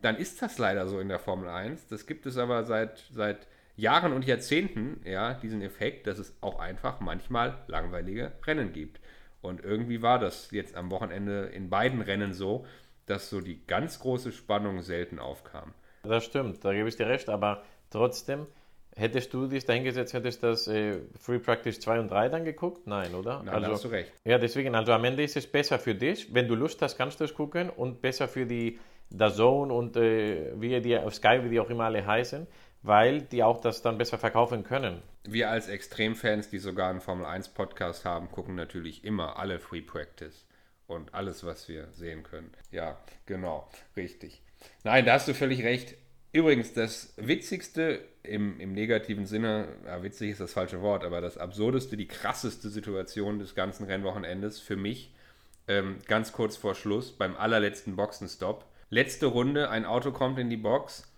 dann 0.00 0.16
ist 0.16 0.42
das 0.42 0.58
leider 0.58 0.86
so 0.86 1.00
in 1.00 1.08
der 1.08 1.18
Formel 1.18 1.48
1. 1.48 1.88
Das 1.88 2.06
gibt 2.06 2.26
es 2.26 2.36
aber 2.36 2.64
seit, 2.64 3.04
seit 3.10 3.46
Jahren 3.76 4.12
und 4.12 4.24
Jahrzehnten, 4.24 5.00
ja, 5.04 5.34
diesen 5.34 5.62
Effekt, 5.62 6.06
dass 6.06 6.18
es 6.18 6.36
auch 6.40 6.58
einfach 6.58 7.00
manchmal 7.00 7.58
langweilige 7.68 8.32
Rennen 8.46 8.72
gibt. 8.72 9.00
Und 9.44 9.62
irgendwie 9.62 10.02
war 10.02 10.18
das 10.18 10.50
jetzt 10.50 10.74
am 10.74 10.90
Wochenende 10.90 11.46
in 11.46 11.68
beiden 11.68 12.00
Rennen 12.00 12.32
so, 12.32 12.64
dass 13.06 13.28
so 13.28 13.40
die 13.40 13.64
ganz 13.66 14.00
große 14.00 14.32
Spannung 14.32 14.82
selten 14.82 15.18
aufkam. 15.18 15.74
Das 16.02 16.24
stimmt, 16.24 16.64
da 16.64 16.72
gebe 16.72 16.88
ich 16.88 16.96
dir 16.96 17.06
recht, 17.06 17.28
aber 17.28 17.62
trotzdem, 17.90 18.46
hättest 18.96 19.32
du 19.34 19.46
dich 19.46 19.64
dahingesetzt, 19.64 20.14
hättest 20.14 20.42
das 20.42 20.68
äh, 20.68 21.00
Free 21.18 21.38
Practice 21.38 21.80
2 21.80 22.00
und 22.00 22.10
3 22.10 22.28
dann 22.28 22.44
geguckt? 22.44 22.86
Nein, 22.86 23.14
oder? 23.14 23.42
Nein, 23.42 23.54
also, 23.54 23.66
da 23.66 23.72
hast 23.72 23.84
du 23.84 23.88
recht. 23.88 24.12
Ja, 24.24 24.38
deswegen, 24.38 24.74
also 24.74 24.92
am 24.92 25.04
Ende 25.04 25.22
ist 25.22 25.36
es 25.36 25.46
besser 25.46 25.78
für 25.78 25.94
dich. 25.94 26.32
Wenn 26.32 26.48
du 26.48 26.54
Lust 26.54 26.80
hast, 26.82 26.96
kannst 26.96 27.20
du 27.20 27.24
es 27.24 27.34
gucken 27.34 27.70
und 27.70 28.00
besser 28.00 28.28
für 28.28 28.46
die 28.46 28.78
der 29.10 29.32
Zone 29.32 29.72
und 29.72 29.96
äh, 29.96 30.52
wie 30.60 30.80
die 30.80 30.96
auf 30.96 31.14
Sky, 31.14 31.40
wie 31.42 31.50
die 31.50 31.60
auch 31.60 31.70
immer 31.70 31.84
alle 31.84 32.04
heißen, 32.04 32.46
weil 32.84 33.22
die 33.22 33.42
auch 33.42 33.60
das 33.60 33.80
dann 33.80 33.96
besser 33.96 34.18
verkaufen 34.18 34.62
können. 34.62 35.02
Wir 35.24 35.48
als 35.50 35.68
Extremfans, 35.68 36.50
die 36.50 36.58
sogar 36.58 36.90
einen 36.90 37.00
Formel 37.00 37.24
1 37.24 37.48
Podcast 37.48 38.04
haben, 38.04 38.30
gucken 38.30 38.54
natürlich 38.54 39.04
immer 39.04 39.38
alle 39.38 39.58
Free 39.58 39.80
Practice 39.80 40.46
und 40.86 41.14
alles, 41.14 41.44
was 41.44 41.66
wir 41.66 41.88
sehen 41.92 42.22
können. 42.24 42.52
Ja, 42.70 42.98
genau, 43.24 43.66
richtig. 43.96 44.42
Nein, 44.84 45.06
da 45.06 45.14
hast 45.14 45.26
du 45.26 45.34
völlig 45.34 45.64
recht. 45.64 45.96
Übrigens, 46.32 46.74
das 46.74 47.14
Witzigste 47.16 48.00
im, 48.22 48.60
im 48.60 48.74
negativen 48.74 49.24
Sinne, 49.24 49.68
ja, 49.86 50.02
witzig 50.02 50.32
ist 50.32 50.40
das 50.40 50.52
falsche 50.52 50.82
Wort, 50.82 51.04
aber 51.04 51.22
das 51.22 51.38
Absurdeste, 51.38 51.96
die 51.96 52.08
krasseste 52.08 52.68
Situation 52.68 53.38
des 53.38 53.54
ganzen 53.54 53.86
Rennwochenendes 53.86 54.60
für 54.60 54.76
mich, 54.76 55.14
ähm, 55.68 56.00
ganz 56.06 56.32
kurz 56.32 56.58
vor 56.58 56.74
Schluss, 56.74 57.12
beim 57.12 57.34
allerletzten 57.34 57.96
Boxenstopp. 57.96 58.66
Letzte 58.90 59.24
Runde, 59.26 59.70
ein 59.70 59.86
Auto 59.86 60.12
kommt 60.12 60.38
in 60.38 60.50
die 60.50 60.58
Box, 60.58 61.13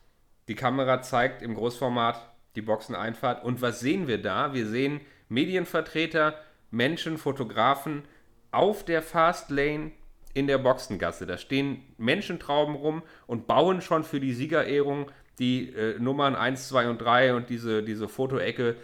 Die 0.49 0.55
Kamera 0.55 1.03
zeigt 1.03 1.43
im 1.43 1.55
Großformat 1.55 2.21
die 2.55 2.63
Boxeneinfahrt. 2.63 3.45
Und 3.45 3.63
was 3.63 3.81
sehen 3.81 4.07
wir 4.07 4.21
da? 4.21 4.55
Wir 4.55 4.67
sehen 4.67 5.01
Medienvertreter, 5.29 6.39
Menschen, 6.71 7.19
Fotografen 7.19 8.05
auf 8.53 8.85
der 8.85 9.03
Fastlane 9.03 9.93
in 10.35 10.47
der 10.47 10.59
Boxengasse. 10.59 11.27
Da 11.27 11.39
stehen 11.39 11.83
Menschentrauben 11.99 12.75
rum 12.75 13.03
und 13.27 13.47
bauen 13.47 13.81
schon 13.81 14.05
für 14.05 14.21
die 14.21 14.35
Siegerehrung 14.35 15.11
die 15.39 15.73
äh, 15.75 15.99
Nummern 15.99 16.35
1, 16.35 16.69
2 16.69 16.91
und 16.91 16.99
3 16.99 17.35
und 17.35 17.51
diese, 17.51 17.83
diese 17.83 18.09
Fotoecke, 18.09 18.77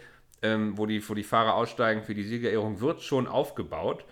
ähm, 0.43 0.77
wo, 0.77 0.87
die, 0.87 1.07
wo 1.09 1.15
die 1.15 1.23
Fahrer 1.23 1.55
aussteigen 1.55 2.03
für 2.03 2.15
die 2.15 2.25
Siegerehrung, 2.25 2.81
wird 2.81 3.03
schon 3.03 3.27
aufgebaut. 3.27 4.05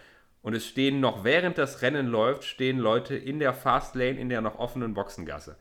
Und 0.43 0.55
es 0.55 0.67
stehen 0.67 1.01
noch, 1.01 1.25
während 1.25 1.59
das 1.59 1.83
Rennen 1.83 2.07
läuft, 2.07 2.45
stehen 2.45 2.79
Leute 2.79 3.15
in 3.15 3.39
der 3.39 3.53
Fastlane, 3.53 4.19
in 4.19 4.31
der 4.31 4.41
noch 4.41 4.59
offenen 4.59 4.95
Boxengasse. 4.95 5.57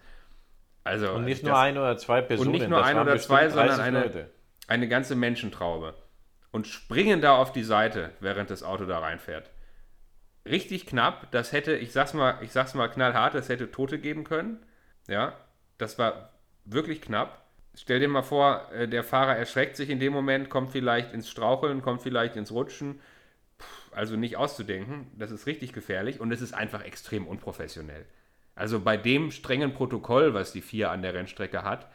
Also, 0.83 1.11
und 1.11 1.25
nicht 1.25 1.43
nur 1.43 1.57
ein 1.57 1.77
oder 1.77 1.97
zwei 1.97 2.21
Personen. 2.21 2.49
Und 2.49 2.53
nicht 2.53 2.69
nur 2.69 2.83
ein 2.83 2.97
oder 2.97 3.17
zwei, 3.17 3.49
sondern 3.49 3.79
eine, 3.79 4.29
eine 4.67 4.87
ganze 4.87 5.15
Menschentraube. 5.15 5.95
Und 6.51 6.67
springen 6.67 7.21
da 7.21 7.35
auf 7.35 7.51
die 7.51 7.63
Seite, 7.63 8.11
während 8.19 8.49
das 8.49 8.63
Auto 8.63 8.85
da 8.85 8.99
reinfährt. 8.99 9.51
Richtig 10.47 10.87
knapp, 10.87 11.29
das 11.31 11.51
hätte, 11.51 11.75
ich 11.75 11.91
sag's 11.91 12.13
mal, 12.13 12.39
ich 12.41 12.51
sag's 12.51 12.73
mal 12.73 12.87
knallhart, 12.87 13.35
das 13.35 13.49
hätte 13.49 13.69
Tote 13.71 13.99
geben 13.99 14.23
können. 14.23 14.65
Ja, 15.07 15.33
das 15.77 15.99
war 15.99 16.31
wirklich 16.65 17.01
knapp. 17.01 17.45
Stell 17.75 17.99
dir 17.99 18.07
mal 18.07 18.23
vor, 18.23 18.71
äh, 18.71 18.87
der 18.87 19.03
Fahrer 19.03 19.35
erschreckt 19.35 19.75
sich 19.75 19.89
in 19.89 19.99
dem 19.99 20.11
Moment, 20.11 20.49
kommt 20.49 20.71
vielleicht 20.71 21.13
ins 21.13 21.29
Straucheln, 21.29 21.81
kommt 21.81 22.01
vielleicht 22.01 22.35
ins 22.35 22.51
Rutschen. 22.51 22.99
Also 23.91 24.15
nicht 24.15 24.37
auszudenken, 24.37 25.11
das 25.17 25.31
ist 25.31 25.45
richtig 25.45 25.73
gefährlich 25.73 26.19
und 26.19 26.31
es 26.31 26.41
ist 26.41 26.53
einfach 26.53 26.83
extrem 26.83 27.27
unprofessionell. 27.27 28.05
Also 28.55 28.79
bei 28.79 28.97
dem 28.97 29.31
strengen 29.31 29.73
Protokoll, 29.73 30.33
was 30.33 30.51
die 30.51 30.61
FIA 30.61 30.91
an 30.91 31.01
der 31.01 31.13
Rennstrecke 31.13 31.63
hat, 31.63 31.87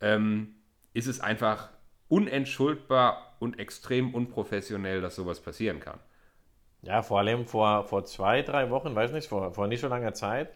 ähm, 0.00 0.54
ist 0.92 1.06
es 1.06 1.20
einfach 1.20 1.70
unentschuldbar 2.08 3.36
und 3.40 3.58
extrem 3.58 4.14
unprofessionell, 4.14 5.00
dass 5.00 5.16
sowas 5.16 5.40
passieren 5.40 5.80
kann. 5.80 5.98
Ja, 6.82 7.02
vor 7.02 7.18
allem 7.18 7.46
vor, 7.46 7.84
vor 7.84 8.04
zwei, 8.04 8.42
drei 8.42 8.70
Wochen, 8.70 8.94
weiß 8.94 9.12
nicht, 9.12 9.28
vor, 9.28 9.52
vor 9.52 9.66
nicht 9.66 9.80
so 9.80 9.88
langer 9.88 10.12
Zeit, 10.12 10.50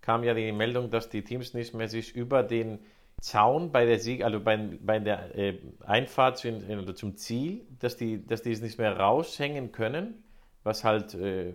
kam 0.00 0.24
ja 0.24 0.34
die 0.34 0.52
Meldung, 0.52 0.90
dass 0.90 1.08
die 1.08 1.22
Teams 1.22 1.52
nicht 1.54 1.74
mehr 1.74 1.88
sich 1.88 2.14
über 2.14 2.42
den 2.42 2.78
Zaun 3.20 3.72
bei 3.72 3.86
der 3.86 3.98
Sieg, 3.98 4.24
also 4.24 4.40
bei, 4.40 4.56
bei 4.56 4.98
der 4.98 5.34
äh, 5.36 5.58
Einfahrt 5.84 6.38
zu, 6.38 6.48
also 6.68 6.92
zum 6.92 7.16
Ziel, 7.16 7.66
dass 7.78 7.96
die, 7.96 8.24
dass 8.26 8.42
die 8.42 8.52
es 8.52 8.60
nicht 8.60 8.78
mehr 8.78 8.96
raushängen 8.98 9.72
können, 9.72 10.22
was 10.62 10.84
halt 10.84 11.14
äh, 11.14 11.54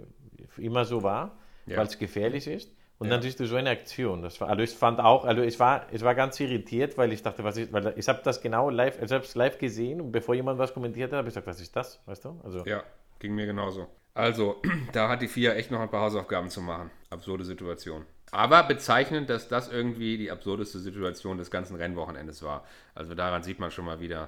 immer 0.57 0.85
so 0.85 1.03
war, 1.03 1.37
ja. 1.65 1.77
weil 1.77 1.87
es 1.87 1.99
gefährlich 1.99 2.47
ist. 2.47 2.71
Und 3.01 3.07
ja. 3.07 3.13
dann 3.15 3.23
siehst 3.23 3.39
du 3.39 3.47
so 3.47 3.55
eine 3.55 3.71
Aktion. 3.71 4.21
Das 4.21 4.39
war, 4.39 4.49
also 4.49 4.61
ich 4.61 4.69
fand 4.69 4.99
auch, 4.99 5.25
also 5.25 5.41
ich 5.41 5.59
war, 5.59 5.87
ich 5.91 6.03
war 6.03 6.13
ganz 6.13 6.39
irritiert, 6.39 6.99
weil 6.99 7.11
ich 7.11 7.23
dachte, 7.23 7.43
was 7.43 7.57
ist, 7.57 7.73
weil 7.73 7.95
ich 7.97 8.07
habe 8.07 8.21
das 8.23 8.41
genau 8.41 8.69
live, 8.69 9.01
ich 9.01 9.11
habe 9.11 9.23
es 9.23 9.33
live 9.33 9.57
gesehen 9.57 10.01
und 10.01 10.11
bevor 10.11 10.35
jemand 10.35 10.59
was 10.59 10.71
kommentiert 10.71 11.11
hat, 11.11 11.17
habe 11.17 11.27
ich 11.27 11.33
gesagt, 11.33 11.47
was 11.47 11.59
ist 11.59 11.75
das, 11.75 11.99
weißt 12.05 12.25
du? 12.25 12.39
Also 12.43 12.63
ja, 12.63 12.83
ging 13.17 13.33
mir 13.33 13.47
genauso. 13.47 13.87
Also 14.13 14.61
da 14.93 15.09
hat 15.09 15.23
die 15.23 15.27
FIA 15.27 15.53
echt 15.53 15.71
noch 15.71 15.79
ein 15.79 15.89
paar 15.89 16.03
Hausaufgaben 16.03 16.51
zu 16.51 16.61
machen. 16.61 16.91
Absurde 17.09 17.43
Situation. 17.43 18.05
Aber 18.29 18.61
bezeichnend, 18.61 19.31
dass 19.31 19.47
das 19.47 19.71
irgendwie 19.71 20.19
die 20.19 20.29
absurdeste 20.29 20.77
Situation 20.77 21.39
des 21.39 21.49
ganzen 21.49 21.77
Rennwochenendes 21.77 22.43
war. 22.43 22.65
Also 22.93 23.15
daran 23.15 23.41
sieht 23.41 23.57
man 23.57 23.71
schon 23.71 23.85
mal 23.85 23.99
wieder, 23.99 24.27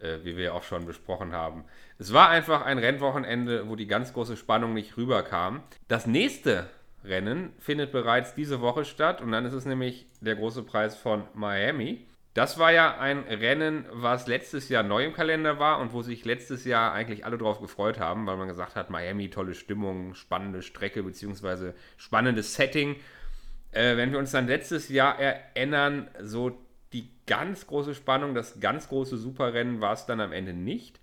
äh, 0.00 0.20
wie 0.22 0.38
wir 0.38 0.54
auch 0.54 0.62
schon 0.62 0.86
besprochen 0.86 1.34
haben. 1.34 1.64
Es 1.98 2.14
war 2.14 2.30
einfach 2.30 2.64
ein 2.64 2.78
Rennwochenende, 2.78 3.68
wo 3.68 3.76
die 3.76 3.86
ganz 3.86 4.14
große 4.14 4.38
Spannung 4.38 4.72
nicht 4.72 4.96
rüberkam. 4.96 5.62
Das 5.88 6.06
nächste 6.06 6.70
Rennen 7.04 7.52
findet 7.58 7.92
bereits 7.92 8.34
diese 8.34 8.60
Woche 8.60 8.84
statt 8.84 9.20
und 9.20 9.32
dann 9.32 9.44
ist 9.44 9.52
es 9.52 9.66
nämlich 9.66 10.06
der 10.20 10.36
große 10.36 10.62
Preis 10.62 10.96
von 10.96 11.24
Miami. 11.34 12.06
Das 12.34 12.58
war 12.58 12.72
ja 12.72 12.98
ein 12.98 13.20
Rennen, 13.20 13.86
was 13.92 14.26
letztes 14.26 14.68
Jahr 14.68 14.82
neu 14.82 15.04
im 15.04 15.12
Kalender 15.12 15.60
war 15.60 15.78
und 15.78 15.92
wo 15.92 16.02
sich 16.02 16.24
letztes 16.24 16.64
Jahr 16.64 16.92
eigentlich 16.92 17.24
alle 17.24 17.38
drauf 17.38 17.60
gefreut 17.60 18.00
haben, 18.00 18.26
weil 18.26 18.36
man 18.36 18.48
gesagt 18.48 18.74
hat, 18.74 18.90
Miami, 18.90 19.30
tolle 19.30 19.54
Stimmung, 19.54 20.14
spannende 20.14 20.62
Strecke 20.62 21.04
bzw. 21.04 21.74
spannendes 21.96 22.54
Setting. 22.54 22.96
Äh, 23.70 23.96
wenn 23.96 24.10
wir 24.10 24.18
uns 24.18 24.32
dann 24.32 24.48
letztes 24.48 24.88
Jahr 24.88 25.16
erinnern, 25.20 26.08
so 26.20 26.58
die 26.92 27.08
ganz 27.26 27.68
große 27.68 27.94
Spannung, 27.94 28.34
das 28.34 28.58
ganz 28.58 28.88
große 28.88 29.16
Superrennen 29.16 29.80
war 29.80 29.92
es 29.92 30.06
dann 30.06 30.20
am 30.20 30.32
Ende 30.32 30.54
nicht. 30.54 30.98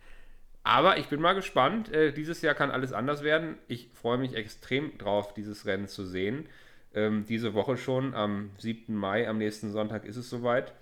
Aber 0.63 0.97
ich 0.97 1.07
bin 1.07 1.21
mal 1.21 1.33
gespannt. 1.33 1.91
Äh, 1.91 2.11
dieses 2.11 2.41
Jahr 2.41 2.53
kann 2.53 2.71
alles 2.71 2.93
anders 2.93 3.23
werden. 3.23 3.57
Ich 3.67 3.89
freue 3.93 4.17
mich 4.17 4.35
extrem 4.35 4.97
drauf, 4.97 5.33
dieses 5.33 5.65
Rennen 5.65 5.87
zu 5.87 6.05
sehen. 6.05 6.47
Ähm, 6.93 7.25
diese 7.27 7.53
Woche 7.53 7.77
schon, 7.77 8.13
am 8.13 8.51
7. 8.57 8.93
Mai, 8.95 9.27
am 9.27 9.37
nächsten 9.37 9.71
Sonntag 9.71 10.05
ist 10.05 10.17
es 10.17 10.29
soweit 10.29 10.73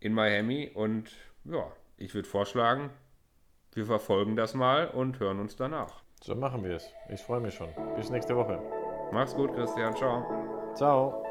in 0.00 0.14
Miami. 0.14 0.70
Und 0.72 1.10
ja, 1.44 1.70
ich 1.96 2.14
würde 2.14 2.28
vorschlagen, 2.28 2.90
wir 3.74 3.84
verfolgen 3.84 4.36
das 4.36 4.54
mal 4.54 4.88
und 4.88 5.20
hören 5.20 5.40
uns 5.40 5.56
danach. 5.56 6.02
So 6.22 6.34
machen 6.34 6.64
wir 6.64 6.76
es. 6.76 6.90
Ich 7.08 7.20
freue 7.20 7.40
mich 7.40 7.54
schon. 7.54 7.68
Bis 7.96 8.10
nächste 8.10 8.34
Woche. 8.34 8.60
Mach's 9.12 9.34
gut, 9.34 9.54
Christian. 9.54 9.94
Ciao. 9.94 10.72
Ciao. 10.74 11.27